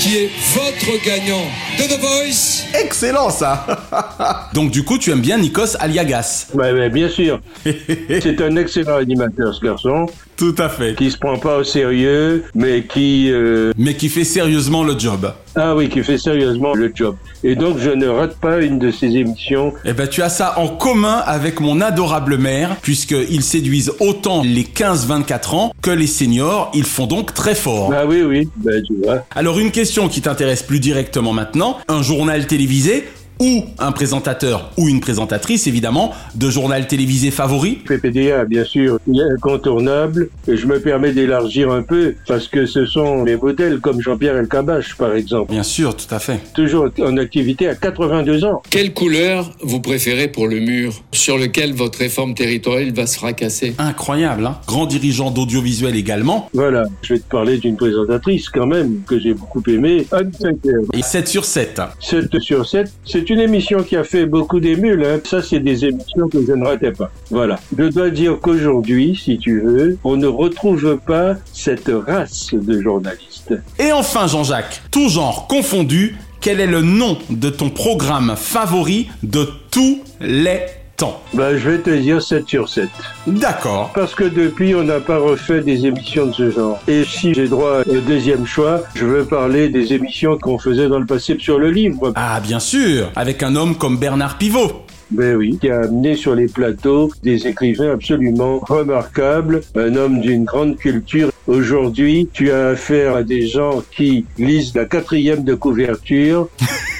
qui 0.02 0.16
est 0.16 0.30
votre 0.52 1.04
gagnant 1.04 1.44
de 1.78 1.84
The 1.84 2.00
Voice? 2.00 2.64
Excellent 2.74 3.30
ça 3.30 4.50
Donc 4.52 4.72
du 4.72 4.82
coup, 4.82 4.98
tu 4.98 5.12
aimes 5.12 5.20
bien 5.20 5.38
Nikos 5.38 5.76
Aliagas 5.78 6.48
Ouais, 6.54 6.72
ouais, 6.72 6.90
bien 6.90 7.08
sûr. 7.08 7.40
c'est 7.64 8.40
un 8.40 8.56
excellent 8.56 8.96
animateur, 8.96 9.54
ce 9.54 9.64
garçon. 9.64 10.06
Tout 10.36 10.54
à 10.58 10.68
fait. 10.68 10.94
Qui 10.96 11.10
se 11.10 11.18
prend 11.18 11.38
pas 11.38 11.58
au 11.58 11.64
sérieux, 11.64 12.44
mais 12.54 12.84
qui... 12.84 13.30
euh, 13.30 13.72
Mais 13.76 13.94
qui 13.94 14.08
fait 14.08 14.24
sérieusement 14.24 14.82
le 14.82 14.98
job. 14.98 15.32
Ah 15.54 15.76
oui, 15.76 15.88
qui 15.88 16.02
fait 16.02 16.16
sérieusement 16.18 16.74
le 16.74 16.90
job. 16.94 17.16
Et 17.44 17.54
donc, 17.54 17.78
je 17.78 17.90
ne 17.90 18.06
rate 18.08 18.36
pas 18.40 18.60
une 18.62 18.78
de 18.78 18.90
ces 18.90 19.16
émissions. 19.16 19.74
Eh 19.84 19.92
ben, 19.92 20.08
tu 20.08 20.22
as 20.22 20.30
ça 20.30 20.58
en 20.58 20.68
commun 20.68 21.22
avec 21.26 21.60
mon 21.60 21.80
adorable 21.80 22.38
mère, 22.38 22.76
puisqu'ils 22.80 23.42
séduisent 23.42 23.92
autant 24.00 24.42
les 24.42 24.62
15-24 24.64 25.54
ans 25.54 25.72
que 25.82 25.90
les 25.90 26.06
seniors. 26.06 26.70
Ils 26.74 26.84
font 26.84 27.06
donc 27.06 27.34
très 27.34 27.54
fort. 27.54 27.92
Ah 27.94 28.06
oui, 28.06 28.22
oui, 28.22 28.48
ben 28.56 28.82
tu 28.82 28.94
vois. 29.04 29.24
Alors, 29.34 29.58
une 29.58 29.70
question 29.70 30.08
qui 30.08 30.22
t'intéresse 30.22 30.62
plus 30.62 30.80
directement 30.80 31.32
maintenant. 31.32 31.78
Un 31.88 32.02
journal 32.02 32.46
télévisé 32.46 33.04
ou 33.42 33.64
un 33.80 33.90
présentateur 33.90 34.70
ou 34.76 34.88
une 34.88 35.00
présentatrice, 35.00 35.66
évidemment, 35.66 36.12
de 36.36 36.48
journal 36.48 36.86
télévisé 36.86 37.32
favori 37.32 37.80
PPDA, 37.88 38.44
bien 38.44 38.64
sûr, 38.64 39.00
il 39.08 39.18
est 39.18 39.32
incontournable. 39.34 40.28
Et 40.46 40.56
je 40.56 40.66
me 40.66 40.78
permets 40.78 41.10
d'élargir 41.10 41.72
un 41.72 41.82
peu, 41.82 42.14
parce 42.28 42.46
que 42.46 42.66
ce 42.66 42.86
sont 42.86 43.24
les 43.24 43.36
modèles 43.36 43.80
comme 43.80 44.00
Jean-Pierre 44.00 44.36
Elkabach, 44.36 44.94
par 44.96 45.14
exemple. 45.14 45.50
Bien 45.50 45.64
sûr, 45.64 45.96
tout 45.96 46.14
à 46.14 46.20
fait. 46.20 46.38
Toujours 46.54 46.86
en 47.00 47.16
activité 47.16 47.66
à 47.66 47.74
82 47.74 48.44
ans. 48.44 48.62
Quelle 48.70 48.94
couleur 48.94 49.50
vous 49.60 49.80
préférez 49.80 50.28
pour 50.28 50.46
le 50.46 50.60
mur 50.60 50.92
sur 51.10 51.36
lequel 51.36 51.74
votre 51.74 51.98
réforme 51.98 52.34
territoriale 52.34 52.92
va 52.92 53.06
se 53.06 53.16
fracasser? 53.16 53.74
Incroyable, 53.78 54.46
hein 54.46 54.58
Grand 54.68 54.86
dirigeant 54.86 55.32
d'audiovisuel 55.32 55.96
également. 55.96 56.48
Voilà, 56.54 56.84
je 57.02 57.14
vais 57.14 57.20
te 57.20 57.28
parler 57.28 57.58
d'une 57.58 57.76
présentatrice 57.76 58.48
quand 58.48 58.66
même, 58.66 59.00
que 59.04 59.18
j'ai 59.18 59.34
beaucoup 59.34 59.62
aimée, 59.66 60.06
Anne 60.12 60.30
Sinclair. 60.32 60.78
Et 60.92 61.02
7 61.02 61.26
sur 61.26 61.44
7. 61.44 61.80
7 61.98 62.38
sur 62.38 62.68
7, 62.68 62.92
c'est 63.04 63.31
une 63.32 63.40
émission 63.40 63.82
qui 63.82 63.96
a 63.96 64.04
fait 64.04 64.26
beaucoup 64.26 64.60
d'émules. 64.60 65.04
Hein. 65.04 65.20
Ça, 65.24 65.40
c'est 65.40 65.60
des 65.60 65.86
émissions 65.86 66.28
que 66.28 66.44
je 66.46 66.52
ne 66.52 66.66
ratais 66.66 66.92
pas. 66.92 67.10
Voilà. 67.30 67.58
Je 67.76 67.84
dois 67.84 68.10
dire 68.10 68.38
qu'aujourd'hui, 68.40 69.18
si 69.22 69.38
tu 69.38 69.60
veux, 69.60 69.96
on 70.04 70.16
ne 70.16 70.26
retrouve 70.26 70.98
pas 70.98 71.36
cette 71.52 71.90
race 72.06 72.50
de 72.52 72.82
journalistes. 72.82 73.54
Et 73.78 73.90
enfin, 73.92 74.26
Jean-Jacques, 74.26 74.82
tout 74.90 75.08
genre 75.08 75.46
confondu, 75.46 76.16
quel 76.40 76.60
est 76.60 76.66
le 76.66 76.82
nom 76.82 77.16
de 77.30 77.48
ton 77.48 77.70
programme 77.70 78.34
favori 78.36 79.08
de 79.22 79.48
tous 79.70 80.02
les 80.20 80.60
temps 80.96 81.22
Ben, 81.34 81.56
je 81.56 81.70
vais 81.70 81.78
te 81.78 81.90
dire 81.90 82.22
7 82.22 82.48
sur 82.48 82.68
7. 82.68 82.88
D'accord. 83.26 83.90
Parce 83.94 84.14
que 84.14 84.24
depuis, 84.24 84.74
on 84.74 84.84
n'a 84.84 85.00
pas 85.00 85.18
refait 85.18 85.60
des 85.60 85.86
émissions 85.86 86.26
de 86.26 86.32
ce 86.32 86.50
genre. 86.50 86.80
Et 86.88 87.04
si 87.04 87.34
j'ai 87.34 87.48
droit 87.48 87.80
au 87.80 88.00
deuxième 88.00 88.46
choix, 88.46 88.82
je 88.94 89.04
veux 89.04 89.24
parler 89.24 89.68
des 89.68 89.92
émissions 89.92 90.38
qu'on 90.38 90.58
faisait 90.58 90.88
dans 90.88 90.98
le 90.98 91.06
passé 91.06 91.36
sur 91.38 91.58
le 91.58 91.70
livre. 91.70 92.12
Ah, 92.14 92.40
bien 92.40 92.60
sûr, 92.60 93.10
avec 93.16 93.42
un 93.42 93.56
homme 93.56 93.76
comme 93.76 93.96
Bernard 93.96 94.38
Pivot. 94.38 94.84
Ben 95.10 95.36
oui, 95.36 95.58
qui 95.60 95.68
a 95.68 95.80
amené 95.80 96.16
sur 96.16 96.34
les 96.34 96.46
plateaux 96.46 97.10
des 97.22 97.46
écrivains 97.46 97.92
absolument 97.92 98.60
remarquables, 98.60 99.60
un 99.76 99.94
homme 99.94 100.20
d'une 100.20 100.44
grande 100.44 100.78
culture. 100.78 101.30
Aujourd'hui, 101.46 102.30
tu 102.32 102.50
as 102.50 102.68
affaire 102.68 103.16
à 103.16 103.22
des 103.22 103.46
gens 103.46 103.82
qui 103.94 104.24
lisent 104.38 104.74
la 104.74 104.86
quatrième 104.86 105.44
de 105.44 105.54
couverture. 105.54 106.48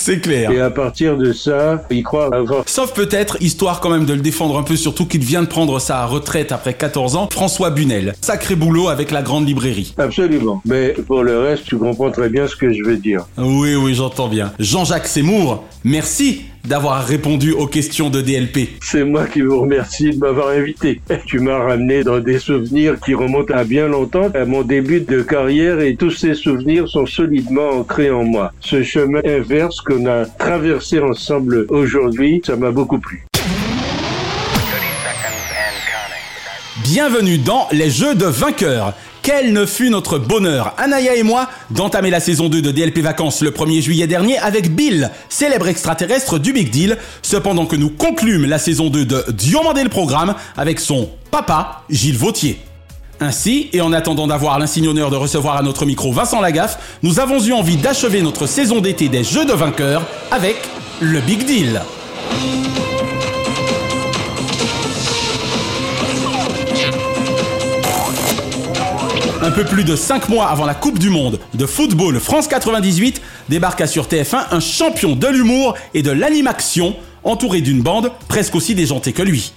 C'est 0.00 0.20
clair. 0.20 0.50
Et 0.50 0.60
à 0.60 0.70
partir 0.70 1.18
de 1.18 1.34
ça, 1.34 1.84
ils 1.90 2.02
croient 2.02 2.34
avoir... 2.34 2.62
Sauf 2.66 2.94
peut-être, 2.94 3.36
histoire 3.42 3.80
quand 3.80 3.90
même 3.90 4.06
de 4.06 4.14
le 4.14 4.22
défendre 4.22 4.56
un 4.58 4.62
peu, 4.62 4.74
surtout 4.74 5.04
qu'il 5.04 5.22
vient 5.22 5.42
de 5.42 5.46
prendre 5.46 5.78
sa 5.78 6.06
retraite 6.06 6.52
après 6.52 6.72
14 6.72 7.16
ans, 7.16 7.28
François 7.30 7.68
Bunel. 7.68 8.14
Sacré 8.22 8.54
boulot 8.54 8.88
avec 8.88 9.10
la 9.10 9.20
grande 9.20 9.46
librairie. 9.46 9.94
Absolument. 9.98 10.62
Mais 10.64 10.94
pour 11.06 11.22
le 11.22 11.38
reste, 11.38 11.64
tu 11.66 11.76
comprends 11.76 12.10
très 12.10 12.30
bien 12.30 12.46
ce 12.46 12.56
que 12.56 12.72
je 12.72 12.82
veux 12.82 12.96
dire. 12.96 13.26
Oui, 13.36 13.74
oui, 13.74 13.94
j'entends 13.94 14.28
bien. 14.28 14.52
Jean-Jacques 14.58 15.06
Seymour, 15.06 15.64
merci 15.84 16.44
d'avoir 16.64 17.04
répondu 17.04 17.52
aux 17.52 17.66
questions 17.66 18.10
de 18.10 18.20
DLP. 18.20 18.70
C'est 18.82 19.04
moi 19.04 19.26
qui 19.26 19.40
vous 19.40 19.60
remercie 19.60 20.10
de 20.10 20.18
m'avoir 20.18 20.48
invité. 20.48 21.00
Tu 21.26 21.40
m'as 21.40 21.58
ramené 21.58 22.04
dans 22.04 22.20
des 22.20 22.38
souvenirs 22.38 22.98
qui 23.04 23.14
remontent 23.14 23.54
à 23.54 23.64
bien 23.64 23.88
longtemps, 23.88 24.28
à 24.34 24.44
mon 24.44 24.62
début 24.62 25.00
de 25.00 25.22
carrière, 25.22 25.80
et 25.80 25.96
tous 25.96 26.10
ces 26.10 26.34
souvenirs 26.34 26.88
sont 26.88 27.06
solidement 27.06 27.70
ancrés 27.70 28.10
en 28.10 28.24
moi. 28.24 28.52
Ce 28.60 28.82
chemin 28.82 29.20
inverse 29.24 29.80
qu'on 29.80 30.06
a 30.06 30.26
traversé 30.26 31.00
ensemble 31.00 31.66
aujourd'hui, 31.68 32.42
ça 32.44 32.56
m'a 32.56 32.70
beaucoup 32.70 32.98
plu. 32.98 33.24
Bienvenue 36.82 37.38
dans 37.38 37.68
les 37.72 37.90
Jeux 37.90 38.14
de 38.14 38.24
vainqueurs. 38.24 38.94
Quel 39.22 39.52
ne 39.52 39.66
fut 39.66 39.90
notre 39.90 40.18
bonheur, 40.18 40.72
Anaya 40.78 41.14
et 41.14 41.22
moi, 41.22 41.48
d'entamer 41.70 42.08
la 42.08 42.20
saison 42.20 42.48
2 42.48 42.62
de 42.62 42.70
DLP 42.70 43.00
Vacances 43.00 43.42
le 43.42 43.50
1er 43.50 43.82
juillet 43.82 44.06
dernier 44.06 44.38
avec 44.38 44.74
Bill, 44.74 45.10
célèbre 45.28 45.68
extraterrestre 45.68 46.38
du 46.38 46.54
Big 46.54 46.70
Deal, 46.70 46.96
cependant 47.20 47.66
que 47.66 47.76
nous 47.76 47.90
conclûmes 47.90 48.46
la 48.46 48.58
saison 48.58 48.88
2 48.88 49.04
de 49.04 49.24
Diomandé 49.32 49.82
le 49.82 49.90
programme 49.90 50.34
avec 50.56 50.80
son 50.80 51.10
papa, 51.30 51.82
Gilles 51.90 52.16
Vautier. 52.16 52.60
Ainsi, 53.20 53.68
et 53.74 53.82
en 53.82 53.92
attendant 53.92 54.26
d'avoir 54.26 54.58
l'insigne 54.58 54.88
honneur 54.88 55.10
de 55.10 55.16
recevoir 55.16 55.58
à 55.58 55.62
notre 55.62 55.84
micro 55.84 56.10
Vincent 56.12 56.40
Lagaffe, 56.40 56.78
nous 57.02 57.20
avons 57.20 57.42
eu 57.44 57.52
envie 57.52 57.76
d'achever 57.76 58.22
notre 58.22 58.46
saison 58.46 58.80
d'été 58.80 59.10
des 59.10 59.22
Jeux 59.22 59.44
de 59.44 59.52
vainqueurs 59.52 60.02
avec 60.30 60.56
le 61.00 61.20
Big 61.20 61.44
Deal. 61.44 61.82
Un 69.50 69.52
peu 69.52 69.64
plus 69.64 69.82
de 69.82 69.96
5 69.96 70.28
mois 70.28 70.46
avant 70.46 70.64
la 70.64 70.74
Coupe 70.74 71.00
du 71.00 71.10
Monde 71.10 71.40
de 71.54 71.66
football 71.66 72.20
France 72.20 72.46
98, 72.46 73.20
débarqua 73.48 73.88
sur 73.88 74.06
TF1 74.06 74.44
un 74.52 74.60
champion 74.60 75.16
de 75.16 75.26
l'humour 75.26 75.74
et 75.92 76.04
de 76.04 76.12
l'animation, 76.12 76.94
entouré 77.24 77.60
d'une 77.60 77.82
bande 77.82 78.12
presque 78.28 78.54
aussi 78.54 78.76
déjantée 78.76 79.12
que 79.12 79.22
lui. 79.22 79.52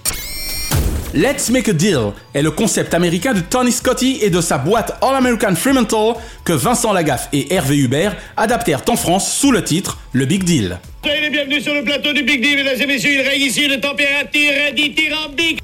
Let's 1.14 1.48
Make 1.48 1.68
a 1.68 1.72
Deal 1.72 2.10
est 2.34 2.42
le 2.42 2.50
concept 2.50 2.92
américain 2.92 3.34
de 3.34 3.40
Tony 3.40 3.70
Scotti 3.70 4.18
et 4.20 4.30
de 4.30 4.40
sa 4.40 4.58
boîte 4.58 4.98
All 5.00 5.14
American 5.14 5.54
Fremantle 5.54 6.18
que 6.44 6.52
Vincent 6.52 6.92
Lagaffe 6.92 7.28
et 7.32 7.54
Hervé 7.54 7.76
Hubert 7.76 8.16
adaptèrent 8.36 8.82
en 8.88 8.96
France 8.96 9.32
sous 9.32 9.52
le 9.52 9.62
titre 9.62 9.98
Le 10.12 10.24
Big 10.24 10.42
Deal. 10.42 10.80
Le 11.06 11.82
plateau 11.82 12.12
du 12.12 12.22
Big 12.22 12.44
et 12.44 12.52
il 12.52 13.20
règne. 13.20 13.50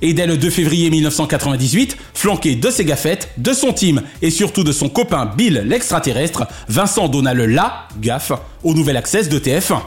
Et 0.02 0.12
dès 0.12 0.26
le 0.26 0.36
2 0.36 0.50
février 0.50 0.90
1998, 0.90 1.96
flanqué 2.12 2.56
de 2.56 2.70
ses 2.70 2.84
gaffettes, 2.84 3.30
de 3.38 3.52
son 3.52 3.72
team 3.72 4.02
et 4.20 4.30
surtout 4.30 4.64
de 4.64 4.72
son 4.72 4.88
copain 4.88 5.32
Bill 5.36 5.62
l'extraterrestre, 5.64 6.46
Vincent 6.68 7.08
donna 7.08 7.32
le 7.32 7.46
la 7.46 7.88
gaffe 8.00 8.32
au 8.62 8.74
nouvel 8.74 8.96
access 8.98 9.28
de 9.28 9.38
TF1. 9.38 9.80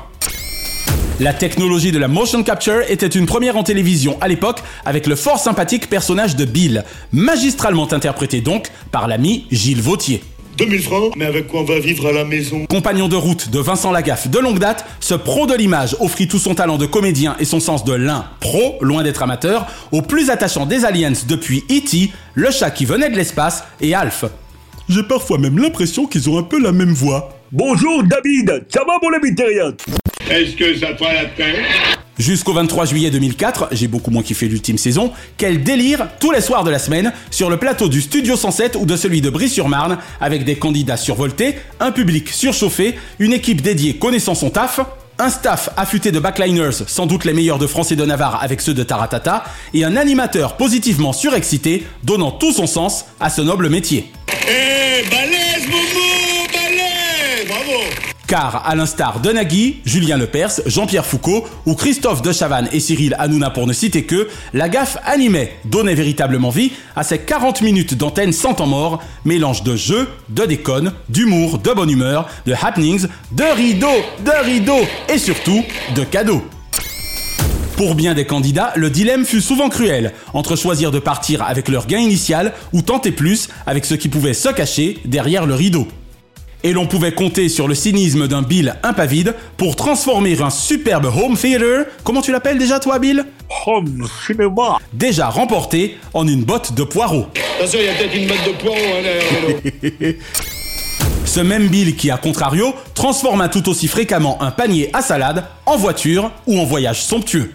La 1.19 1.33
technologie 1.33 1.91
de 1.91 1.99
la 1.99 2.07
motion 2.07 2.41
capture 2.41 2.81
était 2.89 3.05
une 3.07 3.27
première 3.27 3.55
en 3.55 3.63
télévision 3.63 4.17
à 4.21 4.27
l'époque 4.27 4.63
avec 4.85 5.05
le 5.05 5.15
fort 5.15 5.37
sympathique 5.37 5.87
personnage 5.87 6.35
de 6.35 6.45
Bill, 6.45 6.83
magistralement 7.11 7.91
interprété 7.93 8.41
donc 8.41 8.69
par 8.91 9.07
l'ami 9.07 9.45
Gilles 9.51 9.81
Vautier. 9.81 10.23
2000 10.57 10.81
francs, 10.81 11.13
mais 11.15 11.25
avec 11.25 11.47
quoi 11.47 11.61
on 11.61 11.63
va 11.63 11.79
vivre 11.79 12.07
à 12.07 12.11
la 12.11 12.23
maison? 12.23 12.65
Compagnon 12.67 13.07
de 13.07 13.15
route 13.15 13.49
de 13.49 13.59
Vincent 13.59 13.91
Lagaffe 13.91 14.27
de 14.27 14.39
longue 14.39 14.59
date, 14.59 14.85
ce 14.99 15.13
pro 15.15 15.45
de 15.47 15.55
l'image 15.55 15.95
offrit 15.99 16.27
tout 16.27 16.39
son 16.39 16.55
talent 16.55 16.77
de 16.77 16.85
comédien 16.85 17.35
et 17.39 17.45
son 17.45 17.59
sens 17.59 17.83
de 17.83 17.93
l'un 17.93 18.25
pro, 18.39 18.77
loin 18.81 19.03
d'être 19.03 19.23
amateur, 19.23 19.67
au 19.91 20.01
plus 20.01 20.29
attachant 20.29 20.65
des 20.65 20.85
aliens 20.85 21.13
depuis 21.27 21.63
E.T., 21.71 22.11
le 22.35 22.51
chat 22.51 22.71
qui 22.71 22.85
venait 22.85 23.09
de 23.09 23.15
l'espace 23.15 23.63
et 23.81 23.93
Alf. 23.93 24.25
J'ai 24.89 25.03
parfois 25.03 25.37
même 25.37 25.57
l'impression 25.57 26.05
qu'ils 26.05 26.29
ont 26.29 26.37
un 26.37 26.43
peu 26.43 26.61
la 26.61 26.71
même 26.71 26.93
voix. 26.93 27.29
Bonjour 27.51 28.03
David, 28.03 28.65
ça 28.69 28.83
va 28.85 28.93
mon 29.01 29.15
ami 29.15 29.33
terrien 29.35 29.73
Est-ce 30.29 30.55
que 30.55 30.75
ça 30.77 30.95
fera 30.95 31.13
la 31.13 31.25
peine 31.25 31.63
Jusqu'au 32.23 32.53
23 32.53 32.85
juillet 32.85 33.11
2004, 33.11 33.67
j'ai 33.73 33.89
beaucoup 33.89 34.09
moins 34.09 34.23
kiffé 34.23 34.47
l'ultime 34.47 34.77
saison, 34.77 35.11
quel 35.35 35.61
délire 35.61 36.07
tous 36.21 36.31
les 36.31 36.39
soirs 36.39 36.63
de 36.63 36.71
la 36.71 36.79
semaine 36.79 37.11
sur 37.31 37.49
le 37.49 37.57
plateau 37.57 37.89
du 37.89 37.99
Studio 37.99 38.37
107 38.37 38.77
ou 38.79 38.85
de 38.85 38.95
celui 38.95 39.19
de 39.19 39.29
Brie-sur-Marne 39.29 39.97
avec 40.21 40.45
des 40.45 40.55
candidats 40.55 40.95
survoltés, 40.95 41.57
un 41.81 41.91
public 41.91 42.29
surchauffé, 42.29 42.95
une 43.19 43.33
équipe 43.33 43.61
dédiée 43.61 43.97
connaissant 43.97 44.35
son 44.35 44.51
taf, 44.51 44.79
un 45.19 45.29
staff 45.29 45.71
affûté 45.75 46.13
de 46.13 46.19
backliners, 46.19 46.87
sans 46.87 47.07
doute 47.07 47.25
les 47.25 47.33
meilleurs 47.33 47.59
de 47.59 47.67
France 47.67 47.91
et 47.91 47.97
de 47.97 48.05
Navarre 48.05 48.41
avec 48.41 48.61
ceux 48.61 48.73
de 48.73 48.83
Taratata, 48.83 49.43
et 49.73 49.83
un 49.83 49.97
animateur 49.97 50.55
positivement 50.55 51.11
surexcité, 51.11 51.85
donnant 52.05 52.31
tout 52.31 52.53
son 52.53 52.67
sens 52.67 53.03
à 53.19 53.29
ce 53.29 53.41
noble 53.41 53.67
métier. 53.67 54.13
Eh, 54.47 55.09
balèze, 55.09 55.67
Car, 58.33 58.63
à 58.65 58.73
l'instar 58.73 59.19
de 59.19 59.31
Nagui, 59.31 59.75
Julien 59.85 60.17
Lepers, 60.17 60.61
Jean-Pierre 60.65 61.05
Foucault 61.05 61.45
ou 61.67 61.75
Christophe 61.75 62.23
de 62.23 62.31
Chavannes 62.31 62.67
et 62.71 62.79
Cyril 62.79 63.15
Hanouna 63.19 63.51
pour 63.51 63.67
ne 63.67 63.73
citer 63.73 64.05
que, 64.05 64.27
la 64.55 64.69
gaffe 64.69 64.97
animait, 65.05 65.55
donnait 65.65 65.93
véritablement 65.93 66.49
vie 66.49 66.71
à 66.95 67.03
ces 67.03 67.19
40 67.19 67.61
minutes 67.61 67.93
d'antenne 67.93 68.33
sans 68.33 68.55
temps 68.55 68.65
mort, 68.65 69.03
mélange 69.23 69.61
de 69.61 69.75
jeux, 69.75 70.09
de 70.29 70.45
déconnes, 70.45 70.93
d'humour, 71.09 71.59
de 71.59 71.73
bonne 71.73 71.91
humeur, 71.91 72.27
de 72.47 72.55
happenings, 72.59 73.05
de 73.33 73.55
rideaux, 73.55 74.01
de 74.25 74.43
rideaux 74.43 74.87
et 75.13 75.19
surtout 75.19 75.63
de 75.95 76.03
cadeaux. 76.03 76.41
Pour 77.77 77.93
bien 77.93 78.15
des 78.15 78.25
candidats, 78.25 78.73
le 78.75 78.89
dilemme 78.89 79.25
fut 79.25 79.41
souvent 79.41 79.69
cruel, 79.69 80.11
entre 80.33 80.55
choisir 80.55 80.89
de 80.89 80.97
partir 80.97 81.43
avec 81.43 81.69
leur 81.69 81.85
gain 81.85 81.99
initial 81.99 82.53
ou 82.71 82.81
tenter 82.81 83.11
plus 83.11 83.49
avec 83.67 83.85
ce 83.85 83.93
qui 83.93 84.09
pouvait 84.09 84.33
se 84.33 84.49
cacher 84.49 84.97
derrière 85.05 85.45
le 85.45 85.53
rideau. 85.53 85.87
Et 86.65 86.71
l'on 86.71 86.85
pouvait 86.85 87.11
compter 87.11 87.49
sur 87.49 87.67
le 87.67 87.75
cynisme 87.75 88.25
d'un 88.29 88.41
Bill 88.41 88.75
impavide 88.83 89.35
pour 89.57 89.75
transformer 89.75 90.41
un 90.41 90.49
superbe 90.49 91.07
home 91.07 91.35
theater, 91.35 91.85
comment 92.05 92.21
tu 92.21 92.31
l'appelles 92.31 92.57
déjà 92.57 92.79
toi 92.79 92.99
Bill? 92.99 93.25
Home 93.65 94.07
cinéma. 94.25 94.77
Déjà 94.93 95.27
remporté 95.27 95.97
en 96.13 96.25
une 96.25 96.45
botte 96.45 96.73
de 96.73 96.83
poireaux. 96.83 97.25
Attention, 97.59 97.79
il 97.81 97.85
y 97.85 97.89
a 97.89 97.93
peut-être 97.95 98.15
une 98.15 98.27
botte 98.27 98.45
de 98.47 98.51
poireaux 98.61 98.77
hein. 100.01 100.13
Ce 101.25 101.41
même 101.41 101.67
Bill 101.67 101.97
qui, 101.97 102.09
à 102.11 102.17
contrario, 102.17 102.73
transforma 102.93 103.49
tout 103.49 103.67
aussi 103.67 103.89
fréquemment 103.89 104.41
un 104.41 104.51
panier 104.51 104.89
à 104.93 105.01
salade 105.01 105.43
en 105.65 105.75
voiture 105.75 106.31
ou 106.47 106.57
en 106.59 106.63
voyage 106.63 107.01
somptueux. 107.01 107.51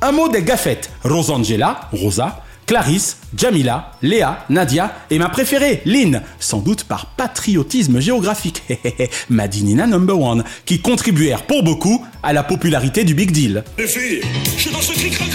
Un 0.00 0.12
mot 0.12 0.28
des 0.28 0.42
gaffettes, 0.42 0.90
Rosangela, 1.04 1.90
Rosa, 1.92 2.42
Clarisse, 2.66 3.18
Jamila, 3.36 3.92
Léa, 4.02 4.44
Nadia 4.48 4.92
et 5.08 5.20
ma 5.20 5.28
préférée, 5.28 5.82
Lynn, 5.84 6.20
sans 6.40 6.58
doute 6.58 6.82
par 6.82 7.06
patriotisme 7.06 8.00
géographique, 8.00 8.64
Madinina 9.30 9.86
number 9.86 10.18
one, 10.18 10.42
qui 10.64 10.80
contribuèrent 10.80 11.44
pour 11.44 11.62
beaucoup 11.62 12.04
à 12.24 12.32
la 12.32 12.42
popularité 12.42 13.04
du 13.04 13.14
Big 13.14 13.30
Deal. 13.30 13.62
Les 13.78 13.86
filles, 13.86 14.20
je 14.56 14.62
suis 14.62 14.72
dans 14.72 14.80
ce 14.80 14.92
cri 14.94 15.10
crac 15.10 15.28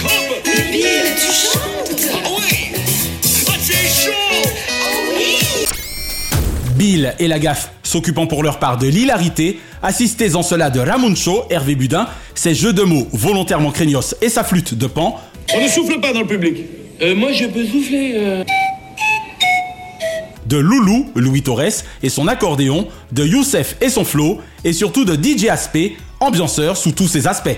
Bill, 0.44 0.82
tu 1.16 1.32
chantes. 1.32 2.10
Ah 2.12 2.28
oui 2.38 2.72
Ah 3.48 3.52
c'est 3.62 4.04
chaud. 4.04 4.48
Bill 6.76 7.14
et 7.18 7.28
la 7.28 7.38
gaffe 7.38 7.70
s'occupant 7.82 8.26
pour 8.26 8.42
leur 8.42 8.58
part 8.58 8.76
de 8.76 8.88
l'hilarité, 8.88 9.58
assistés 9.82 10.34
en 10.34 10.42
cela 10.42 10.68
de 10.68 10.80
Ramuncho, 10.80 11.44
Hervé 11.48 11.76
Budin, 11.76 12.08
ses 12.34 12.54
jeux 12.54 12.74
de 12.74 12.82
mots 12.82 13.08
volontairement 13.12 13.70
craignos 13.70 14.14
et 14.20 14.28
sa 14.28 14.44
flûte 14.44 14.74
de 14.74 14.86
pan, 14.86 15.18
On 15.54 15.62
ne 15.62 15.68
souffle 15.68 15.98
pas 15.98 16.12
dans 16.12 16.20
le 16.20 16.26
public. 16.26 16.81
Euh, 17.02 17.14
moi, 17.16 17.32
je 17.32 17.46
peux 17.46 17.64
souffler. 17.64 18.12
euh. 18.16 18.44
de 20.46 20.56
Loulou, 20.56 21.10
Louis 21.14 21.42
Torres, 21.42 21.82
et 22.02 22.08
son 22.08 22.28
accordéon, 22.28 22.86
de 23.10 23.24
Youssef 23.24 23.76
et 23.80 23.88
son 23.88 24.04
flow, 24.04 24.40
et 24.64 24.72
surtout 24.72 25.04
de 25.04 25.14
DJ 25.14 25.46
Aspect, 25.46 25.96
ambianceur 26.20 26.76
sous 26.76 26.92
tous 26.92 27.08
ses 27.08 27.26
aspects. 27.26 27.56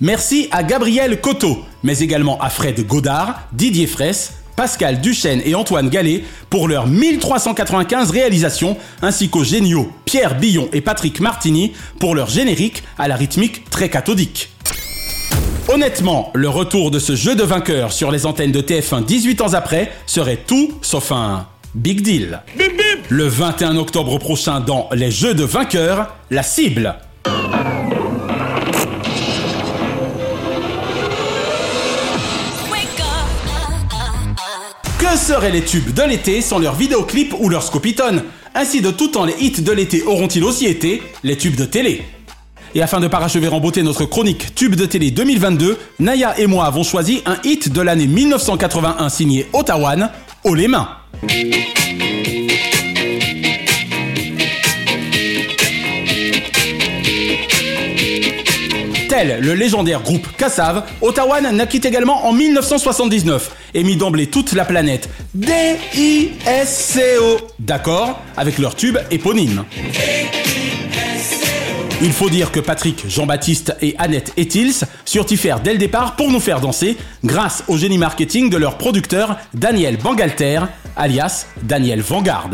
Merci 0.00 0.48
à 0.50 0.62
Gabriel 0.62 1.20
Coteau, 1.20 1.58
mais 1.82 1.98
également 2.00 2.38
à 2.40 2.50
Fred 2.50 2.86
Godard, 2.86 3.42
Didier 3.52 3.86
Fraisse, 3.86 4.34
Pascal 4.56 5.00
Duchesne 5.00 5.40
et 5.44 5.54
Antoine 5.54 5.88
Gallet 5.88 6.24
pour 6.50 6.66
leurs 6.66 6.88
1395 6.88 8.10
réalisations, 8.10 8.76
ainsi 9.00 9.28
qu'aux 9.28 9.44
géniaux 9.44 9.90
Pierre 10.04 10.36
Billon 10.38 10.68
et 10.72 10.80
Patrick 10.80 11.20
Martini 11.20 11.72
pour 12.00 12.16
leur 12.16 12.28
générique 12.28 12.82
à 12.98 13.06
la 13.06 13.14
rythmique 13.14 13.70
très 13.70 13.88
cathodique. 13.88 14.50
Honnêtement, 15.70 16.30
le 16.34 16.48
retour 16.48 16.90
de 16.90 16.98
ce 16.98 17.14
jeu 17.14 17.34
de 17.34 17.42
vainqueur 17.42 17.92
sur 17.92 18.10
les 18.10 18.24
antennes 18.24 18.52
de 18.52 18.62
TF1 18.62 19.04
18 19.04 19.42
ans 19.42 19.52
après 19.52 19.92
serait 20.06 20.38
tout 20.38 20.72
sauf 20.80 21.12
un 21.12 21.46
big 21.74 22.00
deal. 22.00 22.40
Le 23.10 23.24
21 23.24 23.76
octobre 23.76 24.18
prochain 24.18 24.60
dans 24.60 24.88
Les 24.92 25.10
Jeux 25.10 25.34
de 25.34 25.44
vainqueurs, 25.44 26.14
la 26.30 26.42
cible. 26.42 26.94
Que 34.98 35.16
seraient 35.18 35.50
les 35.50 35.64
tubes 35.64 35.92
de 35.92 36.02
l'été 36.02 36.40
sans 36.40 36.58
leurs 36.58 36.76
vidéoclips 36.76 37.34
ou 37.38 37.50
leurs 37.50 37.62
scopitones? 37.62 38.24
Ainsi 38.54 38.80
de 38.80 38.90
tout 38.90 39.08
temps 39.08 39.26
les 39.26 39.34
hits 39.38 39.60
de 39.60 39.72
l'été 39.72 40.02
auront-ils 40.02 40.44
aussi 40.44 40.64
été 40.64 41.02
les 41.24 41.36
tubes 41.36 41.56
de 41.56 41.66
télé? 41.66 42.04
Et 42.78 42.82
afin 42.82 43.00
de 43.00 43.08
parachever 43.08 43.48
en 43.48 43.58
beauté 43.58 43.82
notre 43.82 44.04
chronique 44.04 44.54
Tube 44.54 44.76
de 44.76 44.86
télé 44.86 45.10
2022, 45.10 45.76
Naya 45.98 46.38
et 46.38 46.46
moi 46.46 46.64
avons 46.64 46.84
choisi 46.84 47.22
un 47.26 47.36
hit 47.42 47.72
de 47.72 47.80
l'année 47.80 48.06
1981 48.06 49.08
signé 49.08 49.48
Ottawan, 49.52 50.10
Haut 50.44 50.54
les 50.54 50.68
mains. 50.68 50.88
Tel 59.08 59.40
le 59.40 59.54
légendaire 59.54 60.02
groupe 60.02 60.28
Kassav, 60.36 60.84
Ottawan 61.00 61.50
naquit 61.56 61.80
également 61.82 62.28
en 62.28 62.32
1979 62.32 63.56
et 63.74 63.82
mit 63.82 63.96
d'emblée 63.96 64.28
toute 64.28 64.52
la 64.52 64.64
planète 64.64 65.08
D-I-S-C-O, 65.34 67.38
d'accord, 67.58 68.20
avec 68.36 68.58
leur 68.58 68.76
tube 68.76 68.98
éponyme. 69.10 69.64
Il 72.00 72.12
faut 72.12 72.30
dire 72.30 72.52
que 72.52 72.60
Patrick, 72.60 73.08
Jean-Baptiste 73.08 73.74
et 73.80 73.96
Annette 73.98 74.32
Etils 74.36 74.84
surtifèrent 75.04 75.58
dès 75.58 75.72
le 75.72 75.78
départ 75.78 76.14
pour 76.14 76.30
nous 76.30 76.38
faire 76.38 76.60
danser 76.60 76.96
grâce 77.24 77.64
au 77.66 77.76
génie 77.76 77.98
marketing 77.98 78.50
de 78.50 78.56
leur 78.56 78.78
producteur 78.78 79.36
Daniel 79.52 79.96
Bangalter, 79.96 80.60
alias 80.96 81.46
Daniel 81.64 82.00
Vanguard. 82.00 82.50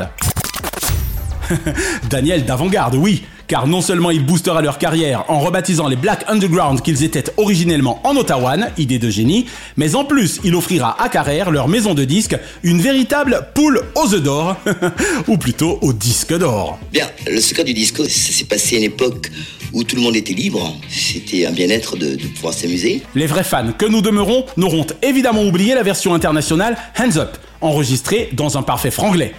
Daniel 2.08 2.46
d'avant-garde, 2.46 2.94
oui, 2.94 3.26
car 3.46 3.66
non 3.66 3.80
seulement 3.80 4.10
il 4.10 4.24
boostera 4.24 4.62
leur 4.62 4.78
carrière 4.78 5.24
en 5.28 5.40
rebaptisant 5.40 5.88
les 5.88 5.96
Black 5.96 6.24
Underground 6.28 6.80
qu'ils 6.82 7.02
étaient 7.04 7.24
originellement 7.36 8.00
en 8.04 8.16
Ottawa, 8.16 8.56
idée 8.78 8.98
de 8.98 9.10
génie, 9.10 9.46
mais 9.76 9.94
en 9.94 10.04
plus 10.04 10.40
il 10.44 10.54
offrira 10.54 11.02
à 11.02 11.08
Carrère, 11.08 11.50
leur 11.50 11.68
maison 11.68 11.94
de 11.94 12.04
disques, 12.04 12.36
une 12.62 12.80
véritable 12.80 13.48
poule 13.54 13.82
aux 13.94 14.14
œufs 14.14 14.22
d'or, 14.22 14.56
ou 15.28 15.38
plutôt 15.38 15.78
au 15.82 15.92
disque 15.92 16.36
d'or. 16.36 16.78
Bien, 16.92 17.08
le 17.26 17.40
secret 17.40 17.64
du 17.64 17.74
disco, 17.74 18.04
ça 18.04 18.32
s'est 18.32 18.44
passé 18.44 18.76
à 18.76 18.78
une 18.78 18.84
époque 18.84 19.30
où 19.72 19.82
tout 19.82 19.96
le 19.96 20.02
monde 20.02 20.16
était 20.16 20.34
libre. 20.34 20.74
C'était 20.88 21.46
un 21.46 21.52
bien-être 21.52 21.96
de, 21.96 22.14
de 22.14 22.26
pouvoir 22.28 22.54
s'amuser. 22.54 23.02
Les 23.14 23.26
vrais 23.26 23.44
fans 23.44 23.72
que 23.76 23.86
nous 23.86 24.02
demeurons 24.02 24.44
n'auront 24.56 24.86
évidemment 25.02 25.44
oublié 25.44 25.74
la 25.74 25.82
version 25.82 26.14
internationale 26.14 26.76
Hands 26.98 27.18
Up, 27.18 27.36
enregistrée 27.60 28.30
dans 28.32 28.56
un 28.56 28.62
parfait 28.62 28.90
franglais. 28.90 29.34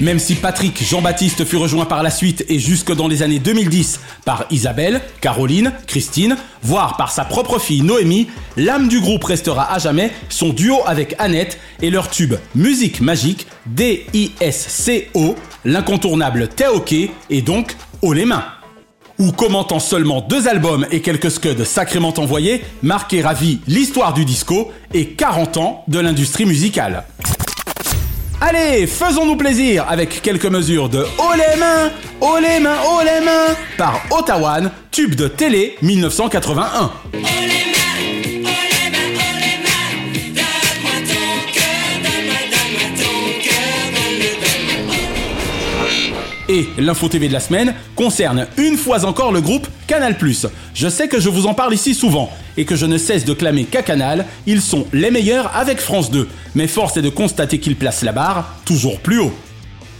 Même 0.00 0.18
si 0.18 0.34
Patrick 0.34 0.84
Jean-Baptiste 0.84 1.46
fut 1.46 1.56
rejoint 1.56 1.86
par 1.86 2.02
la 2.02 2.10
suite 2.10 2.44
et 2.50 2.58
jusque 2.58 2.94
dans 2.94 3.08
les 3.08 3.22
années 3.22 3.38
2010 3.38 4.00
par 4.26 4.44
Isabelle, 4.50 5.00
Caroline, 5.22 5.72
Christine, 5.86 6.36
voire 6.62 6.98
par 6.98 7.10
sa 7.10 7.24
propre 7.24 7.58
fille 7.58 7.80
Noémie, 7.80 8.28
l'âme 8.58 8.88
du 8.88 9.00
groupe 9.00 9.24
restera 9.24 9.72
à 9.72 9.78
jamais 9.78 10.10
son 10.28 10.50
duo 10.50 10.80
avec 10.84 11.14
Annette 11.18 11.58
et 11.80 11.88
leur 11.88 12.10
tube 12.10 12.34
Musique 12.54 13.00
Magique, 13.00 13.46
D-I-S-C-O, 13.66 15.34
l'incontournable 15.64 16.48
Théoké 16.48 17.10
et 17.30 17.40
donc 17.40 17.74
Haut 18.02 18.12
les 18.12 18.26
mains. 18.26 18.44
Ou 19.18 19.32
commentant 19.32 19.80
seulement 19.80 20.20
deux 20.20 20.46
albums 20.46 20.86
et 20.90 21.00
quelques 21.00 21.30
scuds 21.30 21.64
sacrément 21.64 22.12
envoyés, 22.18 22.62
marquer 22.82 23.24
à 23.24 23.32
vie 23.32 23.60
l'histoire 23.66 24.12
du 24.12 24.26
disco 24.26 24.70
et 24.92 25.06
40 25.06 25.56
ans 25.56 25.84
de 25.88 25.98
l'industrie 25.98 26.44
musicale. 26.44 27.04
Allez, 28.40 28.86
faisons-nous 28.86 29.36
plaisir 29.36 29.86
avec 29.88 30.20
quelques 30.20 30.46
mesures 30.46 30.90
de 30.90 30.98
Haut 30.98 31.34
les 31.34 31.58
mains, 31.58 31.90
Haut 32.20 32.38
les 32.38 32.60
mains, 32.60 32.76
Haut 32.84 33.02
les 33.02 33.24
mains 33.24 33.54
par 33.78 33.98
Ottawan, 34.10 34.70
tube 34.90 35.14
de 35.14 35.26
télé 35.26 35.76
1981. 35.80 36.90
Et 46.56 46.66
l'info 46.78 47.06
TV 47.10 47.28
de 47.28 47.34
la 47.34 47.40
semaine 47.40 47.74
concerne 47.96 48.46
une 48.56 48.78
fois 48.78 49.04
encore 49.04 49.30
le 49.30 49.42
groupe 49.42 49.68
Canal+. 49.86 50.16
Je 50.72 50.88
sais 50.88 51.06
que 51.06 51.20
je 51.20 51.28
vous 51.28 51.46
en 51.46 51.52
parle 51.52 51.74
ici 51.74 51.94
souvent 51.94 52.30
et 52.56 52.64
que 52.64 52.76
je 52.76 52.86
ne 52.86 52.96
cesse 52.96 53.26
de 53.26 53.34
clamer 53.34 53.64
qu'à 53.64 53.82
Canal, 53.82 54.24
ils 54.46 54.62
sont 54.62 54.86
les 54.94 55.10
meilleurs 55.10 55.54
avec 55.54 55.80
France 55.80 56.10
2, 56.10 56.26
mais 56.54 56.66
force 56.66 56.96
est 56.96 57.02
de 57.02 57.10
constater 57.10 57.58
qu'ils 57.58 57.76
placent 57.76 58.04
la 58.04 58.12
barre 58.12 58.54
toujours 58.64 59.00
plus 59.00 59.18
haut. 59.18 59.34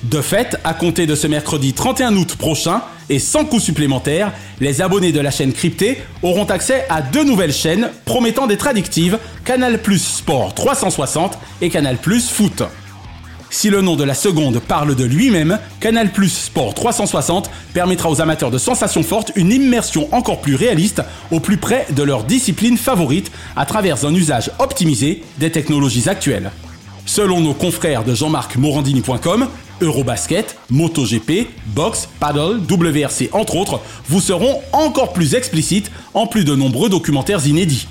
De 0.05 0.23
fait, 0.23 0.57
à 0.65 0.73
compter 0.73 1.05
de 1.05 1.15
ce 1.15 1.27
mercredi 1.27 1.75
31 1.75 2.17
août 2.17 2.37
prochain, 2.37 2.81
et 3.11 3.19
sans 3.19 3.45
coût 3.45 3.61
supplémentaire, 3.61 4.33
les 4.59 4.81
abonnés 4.81 5.13
de 5.13 5.21
la 5.21 5.31
chaîne 5.31 5.53
cryptée 5.53 5.99
auront 6.23 6.47
accès 6.47 6.87
à 6.89 7.03
deux 7.03 7.25
nouvelles 7.25 7.53
chaînes 7.53 7.91
promettant 8.07 8.47
d'être 8.47 8.67
addictives, 8.67 9.19
Canal 9.45 9.79
Sport 9.99 10.55
360 10.55 11.39
et 11.61 11.69
Canal 11.69 11.99
Foot. 11.99 12.63
Si 13.51 13.71
le 13.71 13.81
nom 13.81 13.97
de 13.97 14.05
la 14.05 14.15
seconde 14.15 14.61
parle 14.61 14.95
de 14.95 15.05
lui-même, 15.05 15.59
Canal 15.81 16.11
Plus 16.11 16.29
Sport 16.29 16.75
360 16.75 17.51
permettra 17.73 18.11
aux 18.11 18.21
amateurs 18.21 18.51
de 18.51 18.59
sensations 18.59 19.03
fortes 19.03 19.33
une 19.37 19.53
immersion 19.53 20.09
encore 20.13 20.41
plus 20.41 20.57
réaliste 20.57 21.03
au 21.31 21.41
plus 21.41 21.57
près 21.57 21.87
de 21.91 22.03
leur 22.03 22.25
discipline 22.25 22.77
favorite 22.77 23.31
à 23.55 23.65
travers 23.65 24.05
un 24.05 24.15
usage 24.15 24.51
optimisé 24.59 25.23
des 25.39 25.51
technologies 25.51 26.09
actuelles. 26.09 26.51
Selon 27.07 27.41
nos 27.41 27.55
confrères 27.55 28.05
de 28.05 28.15
Jean-Marc 28.15 28.57
Morandini.com, 28.57 29.47
Eurobasket, 29.81 30.57
MotoGP, 30.71 31.49
Box, 31.67 32.09
Paddle, 32.19 32.61
WRC 32.69 33.29
entre 33.33 33.57
autres, 33.57 33.81
vous 34.09 34.21
seront 34.21 34.61
encore 34.73 35.13
plus 35.13 35.35
explicites 35.35 35.91
en 36.15 36.27
plus 36.27 36.45
de 36.45 36.57
nombreux 36.57 36.89
documentaires 36.89 37.47
inédits. 37.47 37.87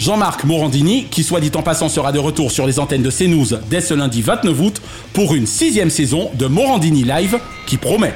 Jean-Marc 0.00 0.44
Morandini, 0.44 1.04
qui 1.10 1.22
soit 1.22 1.40
dit 1.40 1.52
en 1.54 1.62
passant 1.62 1.90
sera 1.90 2.10
de 2.10 2.18
retour 2.18 2.50
sur 2.50 2.66
les 2.66 2.78
antennes 2.78 3.02
de 3.02 3.10
CNews 3.10 3.58
dès 3.68 3.82
ce 3.82 3.92
lundi 3.92 4.22
29 4.22 4.60
août 4.60 4.82
pour 5.12 5.34
une 5.34 5.46
sixième 5.46 5.90
saison 5.90 6.30
de 6.34 6.46
Morandini 6.46 7.04
Live 7.04 7.38
qui 7.66 7.76
promet. 7.76 8.14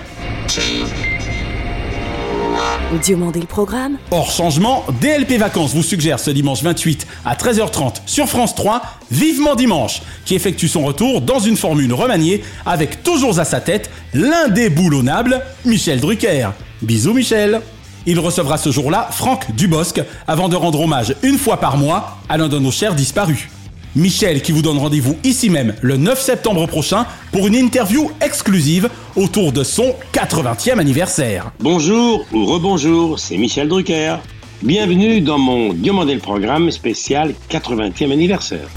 Diomandé 3.02 3.40
le 3.40 3.46
programme 3.46 3.98
Hors 4.12 4.30
changement, 4.30 4.84
DLP 5.02 5.32
Vacances 5.32 5.74
vous 5.74 5.82
suggère 5.82 6.18
ce 6.18 6.30
dimanche 6.30 6.62
28 6.62 7.06
à 7.26 7.34
13h30 7.34 7.96
sur 8.06 8.28
France 8.28 8.54
3, 8.54 8.80
Vivement 9.10 9.54
Dimanche, 9.54 10.00
qui 10.24 10.34
effectue 10.34 10.68
son 10.68 10.84
retour 10.84 11.20
dans 11.20 11.40
une 11.40 11.56
formule 11.56 11.92
remaniée 11.92 12.42
avec 12.64 13.02
toujours 13.02 13.38
à 13.38 13.44
sa 13.44 13.60
tête 13.60 13.90
l'indéboulonnable 14.14 15.42
Michel 15.66 16.00
Drucker. 16.00 16.48
Bisous 16.80 17.12
Michel 17.12 17.60
il 18.06 18.20
recevra 18.20 18.56
ce 18.56 18.70
jour-là 18.70 19.08
Franck 19.10 19.54
Dubosc 19.54 20.00
avant 20.26 20.48
de 20.48 20.56
rendre 20.56 20.80
hommage 20.80 21.14
une 21.22 21.38
fois 21.38 21.58
par 21.58 21.76
mois 21.76 22.18
à 22.28 22.36
l'un 22.36 22.48
de 22.48 22.58
nos 22.58 22.70
chers 22.70 22.94
disparus. 22.94 23.48
Michel 23.96 24.42
qui 24.42 24.50
vous 24.50 24.62
donne 24.62 24.78
rendez-vous 24.78 25.16
ici 25.22 25.50
même 25.50 25.74
le 25.80 25.96
9 25.96 26.20
septembre 26.20 26.66
prochain 26.66 27.06
pour 27.30 27.46
une 27.46 27.54
interview 27.54 28.10
exclusive 28.20 28.90
autour 29.14 29.52
de 29.52 29.62
son 29.62 29.94
80e 30.12 30.78
anniversaire. 30.78 31.52
Bonjour 31.60 32.26
ou 32.32 32.44
rebonjour, 32.44 33.18
c'est 33.20 33.36
Michel 33.36 33.68
Drucker. 33.68 34.16
Bienvenue 34.62 35.20
dans 35.20 35.38
mon 35.38 35.72
Diomandé 35.72 36.14
le 36.14 36.20
programme 36.20 36.70
spécial 36.70 37.34
80e 37.50 38.12
anniversaire. 38.12 38.68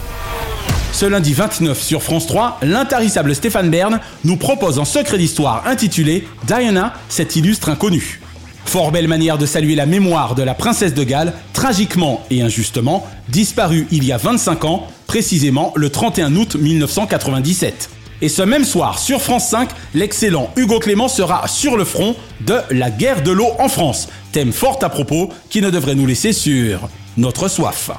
Ce 0.92 1.06
lundi 1.06 1.34
29 1.34 1.82
sur 1.82 2.02
France 2.02 2.28
3, 2.28 2.60
l'intarissable 2.64 3.34
Stéphane 3.36 3.70
Bern 3.70 4.00
nous 4.24 4.38
propose 4.38 4.80
un 4.80 4.86
secret 4.86 5.18
d'histoire 5.18 5.66
intitulé 5.68 6.28
Diana, 6.46 6.94
cette 7.10 7.36
illustre 7.36 7.70
inconnue. 7.70 8.20
Fort 8.68 8.92
belle 8.92 9.08
manière 9.08 9.38
de 9.38 9.46
saluer 9.46 9.76
la 9.76 9.86
mémoire 9.86 10.36
de 10.36 10.44
la 10.44 10.54
princesse 10.54 10.94
de 10.94 11.06
Galles, 11.06 11.32
tragiquement 11.54 12.22
et 12.30 12.42
injustement 12.42 13.08
disparue 13.30 13.88
il 13.92 14.04
y 14.04 14.12
a 14.12 14.18
25 14.18 14.66
ans, 14.66 14.88
précisément 15.08 15.72
le 15.78 15.90
31 15.90 16.36
août 16.36 16.58
1997. 16.60 17.90
Et 18.22 18.28
ce 18.28 18.42
même 18.42 18.66
soir, 18.66 19.00
sur 19.00 19.22
France 19.22 19.48
5, 19.48 19.70
l'excellent 19.94 20.50
Hugo 20.58 20.80
Clément 20.80 21.08
sera 21.08 21.48
sur 21.48 21.78
le 21.78 21.86
front 21.86 22.18
de 22.42 22.56
la 22.70 22.92
guerre 22.92 23.24
de 23.24 23.32
l'eau 23.32 23.48
en 23.58 23.70
France, 23.70 24.10
thème 24.34 24.52
fort 24.52 24.80
à 24.82 24.90
propos 24.90 25.30
qui 25.50 25.62
ne 25.62 25.70
devrait 25.70 25.96
nous 25.96 26.06
laisser 26.06 26.34
sur 26.34 26.90
notre 27.16 27.48
soif. 27.48 27.90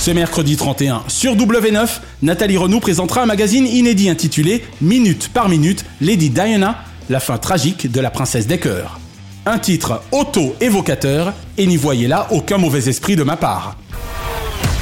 Ce 0.00 0.10
mercredi 0.10 0.56
31, 0.56 1.04
sur 1.06 1.36
W9, 1.36 2.00
Nathalie 2.22 2.56
Renaud 2.56 2.80
présentera 2.80 3.22
un 3.22 3.26
magazine 3.26 3.68
inédit 3.68 4.10
intitulé 4.10 4.64
Minute 4.80 5.30
par 5.32 5.48
minute, 5.48 5.84
Lady 6.00 6.30
Diana, 6.30 6.78
la 7.08 7.20
fin 7.20 7.38
tragique 7.38 7.92
de 7.92 8.00
la 8.00 8.10
princesse 8.10 8.48
des 8.48 8.58
cœurs. 8.58 8.98
Un 9.44 9.58
titre 9.58 10.02
auto-évocateur, 10.12 11.32
et 11.58 11.66
n'y 11.66 11.76
voyez 11.76 12.06
là 12.06 12.28
aucun 12.30 12.58
mauvais 12.58 12.88
esprit 12.88 13.16
de 13.16 13.24
ma 13.24 13.36
part. 13.36 13.74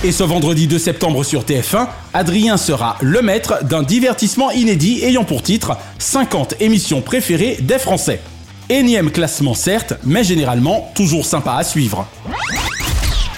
Et 0.05 0.13
ce 0.13 0.23
vendredi 0.23 0.67
2 0.67 0.79
septembre 0.79 1.25
sur 1.25 1.45
TF1, 1.45 1.87
Adrien 2.13 2.59
sera 2.59 2.99
le 3.01 3.23
maître 3.23 3.65
d'un 3.65 3.83
divertissement 3.83 4.51
inédit 4.51 5.03
ayant 5.03 5.25
pour 5.25 5.43
titre 5.43 5.79
50 5.99 6.57
émissions 6.61 7.01
préférées 7.01 7.57
des 7.63 7.79
Français. 7.79 8.21
Énième 8.69 9.11
classement 9.11 9.55
certes, 9.55 9.95
mais 10.05 10.25
généralement 10.25 10.91
toujours 10.95 11.25
sympa 11.25 11.55
à 11.55 11.65
suivre. 11.65 12.07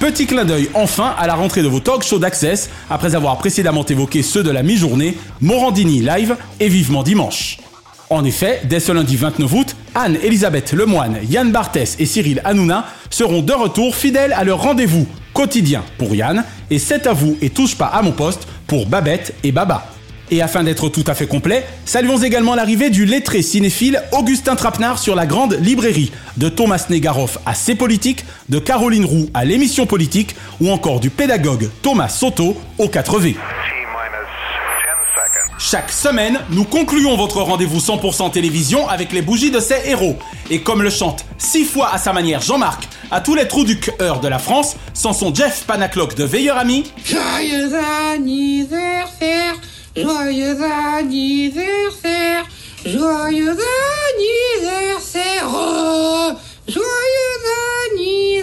Petit 0.01 0.27
clin 0.27 0.45
d'œil 0.45 0.71
enfin 0.75 1.15
à 1.17 1.29
la 1.29 1.37
rentrée 1.37 1.63
de 1.63 1.69
vos 1.69 1.79
talk 1.79 2.03
shows 2.03 2.19
d'Access, 2.19 2.69
après 2.91 3.15
avoir 3.15 3.39
précédemment 3.39 3.87
évoqué 3.87 4.25
ceux 4.25 4.43
de 4.43 4.51
la 4.51 4.65
mi-journée, 4.65 5.17
Morandini 5.41 6.01
Live 6.01 6.37
et 6.59 6.69
Vivement 6.69 7.05
Dimanche. 7.05 7.62
En 8.13 8.25
effet, 8.25 8.61
dès 8.65 8.79
ce 8.79 8.93
lundi 8.93 9.17
29 9.17 9.53
août, 9.55 9.75
Anne-Elisabeth 9.95 10.75
Lemoine, 10.75 11.17
Yann 11.31 11.51
Barthès 11.51 11.97
et 11.99 12.05
Cyril 12.05 12.43
Hanouna 12.45 12.85
seront 13.09 13.41
de 13.41 13.55
retour 13.55 13.97
fidèles 13.97 14.35
à 14.35 14.45
leur 14.45 14.61
rendez-vous 14.61 15.07
quotidien 15.33 15.83
pour 15.97 16.15
Yann 16.15 16.45
et 16.71 16.79
C'est 16.79 17.07
à 17.07 17.15
vous 17.15 17.39
et 17.41 17.49
touche 17.49 17.75
pas 17.75 17.87
à 17.87 18.03
mon 18.03 18.13
poste 18.13 18.47
pour 18.67 18.85
Babette 18.85 19.35
et 19.43 19.51
Baba. 19.51 19.87
Et 20.31 20.43
afin 20.43 20.63
d'être 20.63 20.91
tout 20.91 21.05
à 21.07 21.15
fait 21.15 21.27
complet, 21.27 21.65
saluons 21.87 22.19
également 22.19 22.55
l'arrivée 22.55 22.91
du 22.91 23.07
lettré 23.07 23.41
cinéphile 23.41 24.03
Augustin 24.13 24.57
Trapenard 24.57 24.99
sur 24.99 25.15
la 25.15 25.25
grande 25.25 25.57
librairie, 25.63 26.13
de 26.37 26.51
Thomas 26.51 26.85
Negaroff 26.91 27.39
à 27.47 27.55
C'est 27.55 27.77
politique, 27.77 28.27
de 28.51 28.59
Caroline 28.59 29.07
Roux 29.07 29.31
à 29.33 29.47
l'émission 29.47 29.87
politique, 29.87 30.37
ou 30.61 30.71
encore 30.71 31.01
du 31.01 31.09
pédagogue 31.09 31.71
Thomas 31.81 32.11
Soto 32.11 32.59
au 32.77 32.89
4V. 32.89 33.37
Chaque 35.73 35.91
semaine, 35.91 36.39
nous 36.51 36.65
concluons 36.65 37.17
votre 37.17 37.41
rendez-vous 37.41 37.79
100% 37.79 38.31
télévision 38.31 38.87
avec 38.91 39.11
les 39.11 39.23
bougies 39.23 39.51
de 39.51 39.59
ces 39.59 39.81
héros. 39.87 40.19
Et 40.51 40.61
comme 40.61 40.83
le 40.83 40.91
chante 40.91 41.25
six 41.39 41.65
fois 41.65 41.89
à 41.95 41.97
sa 41.97 42.13
manière 42.13 42.43
Jean-Marc, 42.43 42.87
à 43.11 43.23
tous 43.23 43.35
les 43.35 43.49
trous 43.49 43.65
du 43.65 43.81
cœur 43.81 44.21
de 44.21 44.29
la 44.29 44.39
France, 44.39 44.77
sans 44.93 45.15
son 45.15 45.35
Jeff 45.35 45.65
Panaclock 45.67 46.15
de 46.15 46.25
Veilleur 46.25 46.59
Ami. 46.59 46.85
Joyeux 47.07 47.71
anniversaire, 48.13 49.55
joyeux 49.97 50.59
anniversaire, 50.99 52.45
joyeux 52.85 53.57
anniversaire, 54.13 55.47
oh, 55.47 56.33
joyeux 56.69 56.83
anniversaire. 57.95 58.43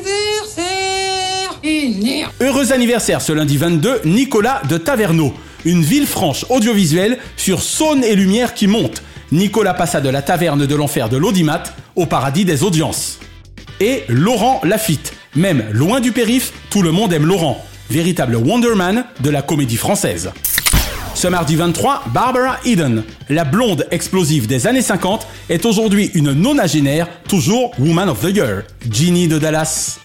Heureux 2.41 2.73
anniversaire 2.73 3.21
ce 3.21 3.33
lundi 3.33 3.57
22, 3.57 4.01
Nicolas 4.05 4.63
de 4.67 4.77
Taverneau 4.77 5.31
une 5.65 5.81
ville 5.81 6.07
franche 6.07 6.45
audiovisuelle 6.49 7.17
sur 7.37 7.61
Saône 7.61 8.03
et 8.03 8.15
Lumière 8.15 8.53
qui 8.53 8.67
monte. 8.67 9.03
Nicolas 9.31 9.73
passa 9.73 10.01
de 10.01 10.09
la 10.09 10.21
taverne 10.21 10.65
de 10.65 10.75
l'enfer 10.75 11.09
de 11.09 11.17
l'audimat 11.17 11.63
au 11.95 12.05
paradis 12.05 12.45
des 12.45 12.63
audiences. 12.63 13.19
Et 13.79 14.03
Laurent 14.07 14.59
Lafitte, 14.63 15.13
même 15.35 15.65
loin 15.71 15.99
du 15.99 16.11
périph', 16.11 16.51
tout 16.69 16.81
le 16.81 16.91
monde 16.91 17.13
aime 17.13 17.25
Laurent, 17.25 17.63
véritable 17.89 18.35
Wonderman 18.35 19.05
de 19.21 19.29
la 19.29 19.41
comédie 19.41 19.77
française. 19.77 20.31
Ce 21.13 21.27
mardi 21.27 21.55
23, 21.55 22.03
Barbara 22.13 22.57
Eden, 22.65 23.03
la 23.29 23.43
blonde 23.43 23.85
explosive 23.91 24.47
des 24.47 24.67
années 24.67 24.81
50, 24.81 25.27
est 25.49 25.65
aujourd'hui 25.65 26.11
une 26.13 26.31
nonagénaire, 26.31 27.07
toujours 27.27 27.71
Woman 27.77 28.09
of 28.09 28.21
the 28.21 28.35
Year, 28.35 28.63
Ginny 28.89 29.27
de 29.27 29.37
Dallas. 29.37 29.99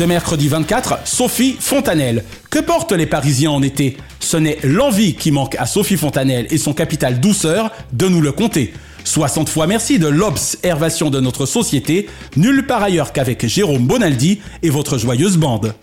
Ce 0.00 0.04
mercredi 0.06 0.48
24, 0.48 1.00
Sophie 1.04 1.58
Fontanelle. 1.60 2.24
Que 2.48 2.58
portent 2.58 2.92
les 2.92 3.04
Parisiens 3.04 3.50
en 3.50 3.60
été? 3.60 3.98
Ce 4.18 4.38
n'est 4.38 4.56
l'envie 4.64 5.12
qui 5.12 5.30
manque 5.30 5.56
à 5.56 5.66
Sophie 5.66 5.98
Fontanelle 5.98 6.46
et 6.48 6.56
son 6.56 6.72
capital 6.72 7.20
douceur 7.20 7.70
de 7.92 8.08
nous 8.08 8.22
le 8.22 8.32
compter. 8.32 8.72
60 9.04 9.50
fois 9.50 9.66
merci 9.66 9.98
de 9.98 10.08
l'observation 10.08 11.10
de 11.10 11.20
notre 11.20 11.44
société, 11.44 12.08
nulle 12.36 12.64
part 12.64 12.82
ailleurs 12.82 13.12
qu'avec 13.12 13.46
Jérôme 13.46 13.86
Bonaldi 13.86 14.40
et 14.62 14.70
votre 14.70 14.96
joyeuse 14.96 15.36
bande. 15.36 15.74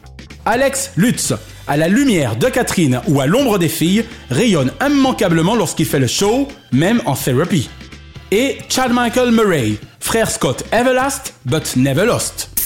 Alex 0.47 0.93
Lutz, 0.95 1.35
à 1.67 1.77
la 1.77 1.87
lumière 1.87 2.37
de 2.37 2.47
Catherine 2.47 3.01
ou 3.07 3.21
à 3.21 3.27
l'ombre 3.27 3.59
des 3.59 3.69
filles, 3.69 4.03
rayonne 4.31 4.71
immanquablement 4.83 5.53
lorsqu'il 5.53 5.85
fait 5.85 5.99
le 5.99 6.07
show, 6.07 6.47
même 6.71 7.03
en 7.05 7.13
thérapie. 7.13 7.69
Et 8.31 8.57
Chad 8.67 8.91
Michael 8.91 9.29
Murray, 9.29 9.73
frère 9.99 10.31
Scott 10.31 10.63
Everlast, 10.71 11.35
but 11.45 11.75
never 11.75 12.07
lost. 12.07 12.56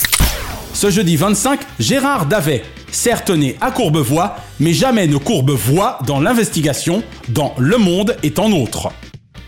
Ce 0.81 0.89
jeudi 0.89 1.15
25, 1.15 1.59
Gérard 1.77 2.25
Davet, 2.25 2.63
certes 2.91 3.29
né 3.29 3.55
à 3.61 3.69
Courbevoie, 3.69 4.37
mais 4.59 4.73
jamais 4.73 5.05
ne 5.05 5.17
Courbevoie 5.17 5.99
dans 6.07 6.19
l'investigation, 6.19 7.03
dans 7.29 7.53
Le 7.59 7.77
Monde 7.77 8.17
est 8.23 8.39
en 8.39 8.51
autre. 8.51 8.89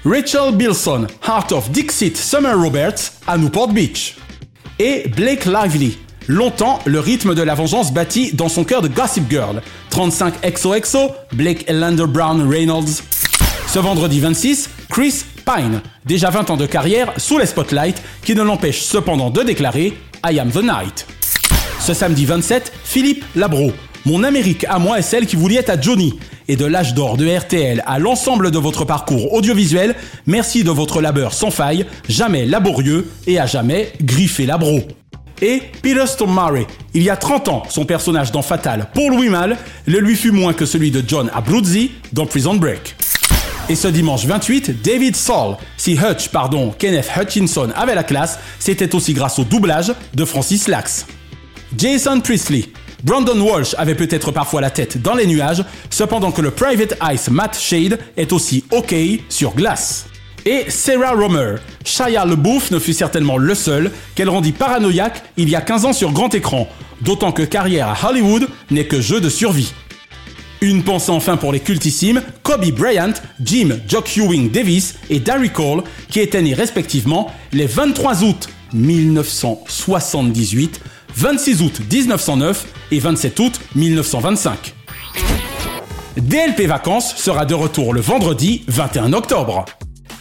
Rachel 0.06 0.56
Bilson, 0.56 1.08
Heart 1.28 1.52
of 1.54 1.72
Dixit 1.72 2.16
Summer 2.18 2.56
Roberts, 2.56 3.14
à 3.26 3.40
Newport 3.40 3.70
Beach. 3.70 4.16
Et 4.78 5.08
Blake 5.08 5.46
Lively, 5.46 5.98
longtemps 6.28 6.78
le 6.86 7.00
rythme 7.00 7.34
de 7.34 7.42
la 7.42 7.56
vengeance 7.56 7.92
bâti 7.92 8.32
dans 8.36 8.48
son 8.48 8.64
cœur 8.64 8.84
de 8.84 8.88
Gossip 8.88 9.28
Girl. 9.28 9.64
35 9.90 10.36
XOXO, 10.40 11.14
Blake 11.32 11.66
Lander 11.68 12.06
Brown 12.06 12.48
Reynolds. 12.48 13.02
Ce 13.66 13.80
vendredi 13.80 14.20
26, 14.20 14.70
Chris 14.88 15.26
Pine, 15.48 15.82
déjà 16.06 16.30
20 16.30 16.52
ans 16.52 16.58
de 16.58 16.68
carrière 16.68 17.12
sous 17.18 17.40
les 17.40 17.48
spotlights, 17.48 18.04
qui 18.24 18.36
ne 18.36 18.44
l'empêche 18.44 18.84
cependant 18.84 19.32
de 19.32 19.42
déclarer 19.42 19.98
I 20.24 20.40
am 20.40 20.52
the 20.52 20.62
night. 20.62 21.08
Ce 21.84 21.94
samedi 21.94 22.24
27, 22.24 22.72
Philippe 22.86 23.26
Labro. 23.36 23.74
Mon 24.06 24.24
Amérique 24.24 24.66
à 24.70 24.80
moi 24.80 25.00
est 25.00 25.02
celle 25.02 25.26
qui 25.26 25.36
vous 25.36 25.50
liait 25.50 25.70
à 25.70 25.80
Johnny. 25.80 26.18
Et 26.48 26.56
de 26.56 26.64
l'âge 26.64 26.94
d'or 26.94 27.18
de 27.18 27.28
RTL 27.28 27.84
à 27.86 28.00
l'ensemble 28.00 28.52
de 28.52 28.58
votre 28.58 28.86
parcours 28.86 29.34
audiovisuel, 29.34 29.94
merci 30.26 30.64
de 30.64 30.72
votre 30.72 31.02
labeur 31.02 31.34
sans 31.34 31.52
faille, 31.52 31.86
jamais 32.08 32.46
laborieux 32.46 33.10
et 33.28 33.38
à 33.38 33.48
jamais 33.48 33.92
griffé 34.02 34.46
labro. 34.46 34.80
Et 35.42 35.62
Peter 35.82 36.08
Stormare, 36.08 36.66
il 36.94 37.04
y 37.04 37.10
a 37.10 37.18
30 37.18 37.50
ans, 37.50 37.64
son 37.68 37.84
personnage 37.84 38.32
dans 38.32 38.44
Fatal 38.44 38.88
pour 38.94 39.10
Louis 39.10 39.28
Mal 39.28 39.58
le 39.86 40.00
lui 40.00 40.16
fut 40.16 40.32
moins 40.32 40.54
que 40.54 40.66
celui 40.66 40.90
de 40.90 41.04
John 41.06 41.30
Abruzzi 41.34 41.92
dans 42.14 42.26
Prison 42.26 42.54
Break. 42.54 42.96
Et 43.68 43.76
ce 43.76 43.90
dimanche 43.90 44.26
28, 44.26 44.82
David 44.82 45.18
Saul, 45.18 45.58
si 45.76 45.96
Hutch, 45.96 46.30
pardon, 46.30 46.74
Kenneth 46.80 47.12
Hutchinson 47.18 47.72
avait 47.76 47.96
la 47.96 48.06
classe, 48.06 48.40
c'était 48.58 48.96
aussi 48.96 49.14
grâce 49.14 49.38
au 49.38 49.44
doublage 49.44 49.94
de 50.14 50.24
Francis 50.24 50.70
Lax. 50.70 51.08
Jason 51.78 52.22
Priestley. 52.22 52.66
Brandon 53.04 53.40
Walsh 53.40 53.76
avait 53.78 53.96
peut-être 53.96 54.32
parfois 54.32 54.62
la 54.62 54.70
tête 54.70 55.02
dans 55.02 55.14
les 55.14 55.28
nuages, 55.28 55.64
cependant 55.90 56.32
que 56.32 56.42
le 56.42 56.52
Private 56.52 56.98
Ice 57.14 57.30
Matt 57.30 57.60
Shade 57.60 58.00
est 58.16 58.32
aussi 58.32 58.64
OK 58.72 58.96
sur 59.30 59.54
glace. 59.54 60.06
Et 60.46 60.66
Sarah 60.70 61.12
Romer. 61.12 61.56
Shia 61.86 62.26
LeBouf 62.26 62.72
ne 62.72 62.80
fut 62.80 62.94
certainement 62.94 63.38
le 63.38 63.56
seul 63.56 63.92
qu'elle 64.16 64.30
rendit 64.30 64.52
paranoïaque 64.52 65.24
il 65.38 65.50
y 65.50 65.56
a 65.56 65.62
15 65.62 65.86
ans 65.86 65.94
sur 65.94 66.12
grand 66.12 66.34
écran, 66.34 66.68
d'autant 67.02 67.32
que 67.32 67.44
carrière 67.44 67.90
à 67.90 68.10
Hollywood 68.10 68.48
n'est 68.72 68.88
que 68.88 69.02
jeu 69.02 69.22
de 69.22 69.30
survie. 69.30 69.74
Une 70.62 70.84
pensée 70.84 71.12
enfin 71.12 71.36
pour 71.36 71.52
les 71.52 71.60
cultissimes 71.60 72.22
Kobe 72.42 72.72
Bryant, 72.72 73.14
Jim 73.42 73.80
Jock 73.88 74.16
Ewing 74.16 74.50
Davis 74.50 74.96
et 75.10 75.20
Darry 75.20 75.50
Cole, 75.50 75.84
qui 76.10 76.22
étaient 76.22 76.42
nés 76.42 76.54
respectivement 76.54 77.32
les 77.52 77.66
23 77.66 78.24
août 78.24 78.48
1978, 78.74 80.80
26 81.16 81.62
août 81.62 81.82
1909 81.92 82.66
et 82.92 83.00
27 83.00 83.40
août 83.40 83.60
1925. 83.76 84.74
DLP 86.18 86.68
Vacances 86.68 87.16
sera 87.16 87.46
de 87.46 87.54
retour 87.54 87.94
le 87.94 88.02
vendredi 88.02 88.64
21 88.68 89.14
octobre. 89.14 89.66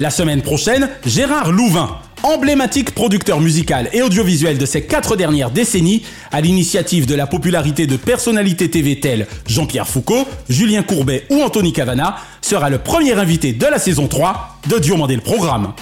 La 0.01 0.11
semaine 0.11 0.43
prochaine, 0.43 0.89
Gérard 1.05 1.53
Louvain, 1.53 1.99
emblématique 2.23 2.95
producteur 2.95 3.41
musical 3.41 3.89
et 3.93 4.03
audiovisuel 4.03 4.59
de 4.59 4.67
ces 4.67 4.83
quatre 4.83 5.17
dernières 5.17 5.51
décennies, 5.51 6.03
à 6.31 6.41
l'initiative 6.41 7.07
de 7.07 7.15
la 7.15 7.27
popularité 7.27 7.87
de 7.87 7.97
personnalités 7.97 8.71
TV 8.71 9.01
telles 9.01 9.27
Jean-Pierre 9.47 9.89
Foucault, 9.89 10.27
Julien 10.49 10.83
Courbet 10.83 11.27
ou 11.31 11.43
Anthony 11.43 11.73
Cavana, 11.73 12.17
sera 12.41 12.71
le 12.71 12.79
premier 12.79 13.13
invité 13.13 13.53
de 13.53 13.67
la 13.67 13.79
saison 13.79 14.09
3 14.09 14.59
de 14.69 14.79
Diomandé 14.79 15.15
le 15.17 15.21
Programme. 15.21 15.75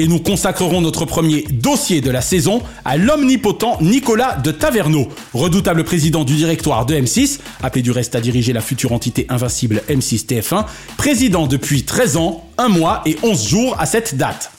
Et 0.00 0.08
nous 0.08 0.18
consacrerons 0.18 0.80
notre 0.80 1.04
premier 1.04 1.42
dossier 1.50 2.00
de 2.00 2.10
la 2.10 2.22
saison 2.22 2.62
à 2.86 2.96
l'omnipotent 2.96 3.76
Nicolas 3.82 4.36
de 4.36 4.50
Taverneau, 4.50 5.08
redoutable 5.34 5.84
président 5.84 6.24
du 6.24 6.36
directoire 6.36 6.86
de 6.86 6.94
M6, 6.94 7.38
appelé 7.62 7.82
du 7.82 7.90
reste 7.90 8.14
à 8.14 8.22
diriger 8.22 8.54
la 8.54 8.62
future 8.62 8.92
entité 8.92 9.26
invincible 9.28 9.82
M6 9.90 10.24
TF1, 10.24 10.64
président 10.96 11.46
depuis 11.46 11.82
13 11.82 12.16
ans, 12.16 12.46
1 12.56 12.68
mois 12.68 13.02
et 13.04 13.18
11 13.22 13.46
jours 13.46 13.76
à 13.78 13.84
cette 13.84 14.16
date. 14.16 14.52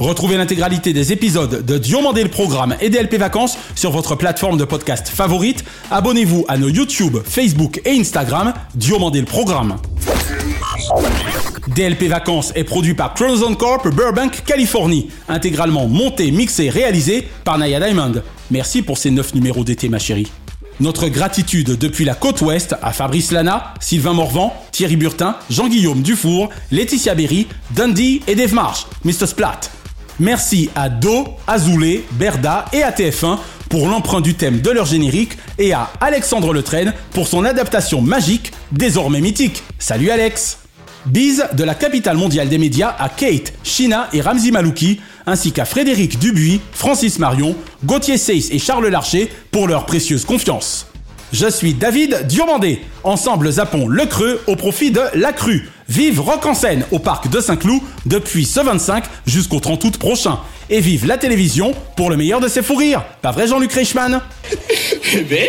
Retrouvez 0.00 0.36
l'intégralité 0.36 0.92
des 0.92 1.12
épisodes 1.12 1.64
de 1.64 1.78
Diomandé 1.78 2.24
le 2.24 2.28
Programme 2.28 2.74
et 2.80 2.90
DLP 2.90 3.18
Vacances 3.18 3.56
sur 3.76 3.92
votre 3.92 4.16
plateforme 4.16 4.56
de 4.56 4.64
podcast 4.64 5.06
favorite. 5.06 5.62
Abonnez-vous 5.92 6.44
à 6.48 6.58
nos 6.58 6.68
YouTube, 6.68 7.18
Facebook 7.24 7.80
et 7.84 8.00
Instagram 8.00 8.52
Diomandé 8.74 9.20
le 9.20 9.26
Programme. 9.26 9.76
DLP 11.68 12.04
Vacances 12.08 12.52
est 12.56 12.64
produit 12.64 12.94
par 12.94 13.14
Chronozone 13.14 13.56
Corp 13.56 13.88
Burbank, 13.88 14.42
Californie. 14.44 15.08
Intégralement 15.28 15.86
monté, 15.86 16.30
mixé, 16.30 16.70
réalisé 16.70 17.28
par 17.44 17.56
Naya 17.56 17.78
Diamond. 17.78 18.14
Merci 18.50 18.82
pour 18.82 18.98
ces 18.98 19.10
9 19.10 19.34
numéros 19.34 19.62
d'été, 19.62 19.88
ma 19.88 19.98
chérie. 19.98 20.30
Notre 20.80 21.08
gratitude 21.08 21.78
depuis 21.78 22.04
la 22.04 22.14
côte 22.14 22.40
ouest 22.40 22.74
à 22.82 22.92
Fabrice 22.92 23.30
Lana, 23.30 23.74
Sylvain 23.78 24.14
Morvan, 24.14 24.52
Thierry 24.72 24.96
Burtin, 24.96 25.36
Jean-Guillaume 25.50 26.02
Dufour, 26.02 26.50
Laetitia 26.72 27.14
Berry, 27.14 27.46
Dundee 27.70 28.22
et 28.26 28.34
Dave 28.34 28.54
Marsh, 28.54 28.86
Mr. 29.04 29.26
Splat. 29.26 29.60
Merci 30.18 30.70
à 30.74 30.88
Do, 30.88 31.26
Azoulay, 31.46 32.04
Berda 32.12 32.64
et 32.72 32.82
à 32.82 32.90
TF1 32.90 33.38
pour 33.68 33.86
l'emprunt 33.86 34.20
du 34.20 34.34
thème 34.34 34.60
de 34.60 34.70
leur 34.70 34.86
générique 34.86 35.38
et 35.58 35.72
à 35.72 35.90
Alexandre 36.00 36.52
Letraine 36.52 36.92
pour 37.12 37.28
son 37.28 37.44
adaptation 37.44 38.02
magique, 38.02 38.52
désormais 38.72 39.20
mythique. 39.20 39.62
Salut 39.78 40.10
Alex 40.10 40.58
Bise 41.06 41.44
de 41.54 41.64
la 41.64 41.74
capitale 41.74 42.16
mondiale 42.16 42.48
des 42.48 42.58
médias 42.58 42.94
à 42.98 43.08
Kate, 43.08 43.52
Shina 43.64 44.08
et 44.12 44.20
Ramzi 44.20 44.52
Malouki, 44.52 45.00
ainsi 45.26 45.52
qu'à 45.52 45.64
Frédéric 45.64 46.18
Dubuis, 46.18 46.60
Francis 46.72 47.18
Marion, 47.18 47.56
Gauthier 47.84 48.18
Seyss 48.18 48.50
et 48.50 48.58
Charles 48.58 48.86
Larcher 48.88 49.28
pour 49.50 49.66
leur 49.66 49.84
précieuse 49.86 50.24
confiance. 50.24 50.86
Je 51.32 51.50
suis 51.50 51.74
David 51.74 52.26
Diomandé. 52.26 52.80
Ensemble 53.04 53.50
zappons 53.50 53.88
le 53.88 54.04
creux 54.04 54.40
au 54.46 54.54
profit 54.54 54.90
de 54.90 55.00
la 55.14 55.32
crue. 55.32 55.68
Vive 55.88 56.20
Rock 56.20 56.44
en 56.46 56.54
scène 56.54 56.84
au 56.90 56.98
parc 56.98 57.28
de 57.30 57.40
Saint-Cloud 57.40 57.80
depuis 58.06 58.44
ce 58.44 58.60
25 58.60 59.04
jusqu'au 59.26 59.58
30 59.58 59.82
août 59.84 59.96
prochain. 59.96 60.38
Et 60.70 60.80
vive 60.80 61.06
la 61.06 61.18
télévision 61.18 61.74
pour 61.96 62.10
le 62.10 62.16
meilleur 62.16 62.40
de 62.40 62.48
ses 62.48 62.62
fous 62.62 62.76
rires. 62.76 63.02
Pas 63.22 63.32
vrai 63.32 63.46
Jean-Luc 63.46 63.72
Reichmann? 63.72 64.20
Eh 65.14 65.22
ben. 65.22 65.48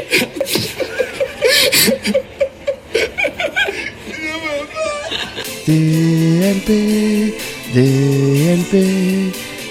DLP, 5.65 7.33
DLP, 7.73 8.73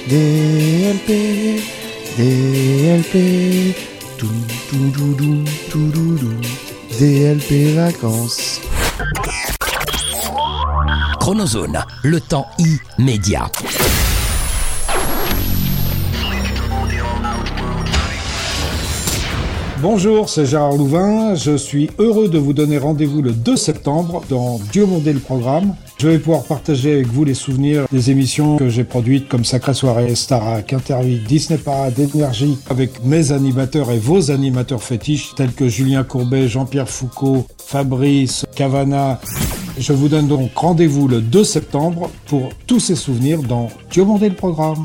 DLP, 0.09 1.61
DLP, 2.17 3.77
tout, 4.17 4.29
tout, 4.71 4.91
tout, 5.71 6.19
DLP 6.99 7.75
vacances. 7.75 8.61
Chronozone, 11.21 11.85
le 12.05 12.21
temps 12.21 12.47
immédiat. 12.99 13.51
Bonjour, 19.83 20.29
c'est 20.29 20.47
Gérard 20.47 20.77
Louvain. 20.77 21.35
Je 21.35 21.57
suis 21.57 21.91
heureux 21.99 22.29
de 22.29 22.39
vous 22.39 22.53
donner 22.53 22.79
rendez-vous 22.79 23.21
le 23.21 23.33
2 23.33 23.57
septembre 23.57 24.23
dans 24.29 24.61
Dieu 24.71 24.87
Mondé 24.87 25.13
le 25.13 25.19
programme. 25.19 25.75
Je 25.99 26.07
vais 26.07 26.21
pouvoir 26.21 26.45
partager 26.45 26.93
avec 26.93 27.09
vous 27.09 27.25
les 27.25 27.35
souvenirs 27.35 27.87
des 27.91 28.13
émissions 28.13 28.59
que 28.59 28.69
j'ai 28.69 28.85
produites 28.85 29.29
comme 29.29 29.45
Sacrée 29.45 29.75
Soirée, 29.75 30.15
Starac, 30.15 30.73
Interview, 30.73 31.19
Disney 31.27 31.59
Parade, 31.59 31.99
Énergie 31.99 32.59
avec 32.71 33.05
mes 33.05 33.33
animateurs 33.33 33.91
et 33.91 33.99
vos 33.99 34.31
animateurs 34.31 34.85
fétiches 34.85 35.35
tels 35.35 35.53
que 35.53 35.67
Julien 35.67 36.05
Courbet, 36.05 36.47
Jean-Pierre 36.47 36.89
Foucault, 36.89 37.49
Fabrice, 37.59 38.47
Cavana. 38.55 39.21
Je 39.79 39.93
vous 39.93 40.07
donne 40.07 40.29
donc 40.29 40.53
rendez-vous 40.55 41.09
le 41.09 41.21
2 41.21 41.43
septembre 41.43 42.09
pour 42.27 42.51
tous 42.69 42.79
ces 42.79 42.95
souvenirs 42.95 43.43
dans 43.43 43.69
Dieu 43.91 44.05
Mondé 44.05 44.29
le 44.29 44.37
programme. 44.37 44.85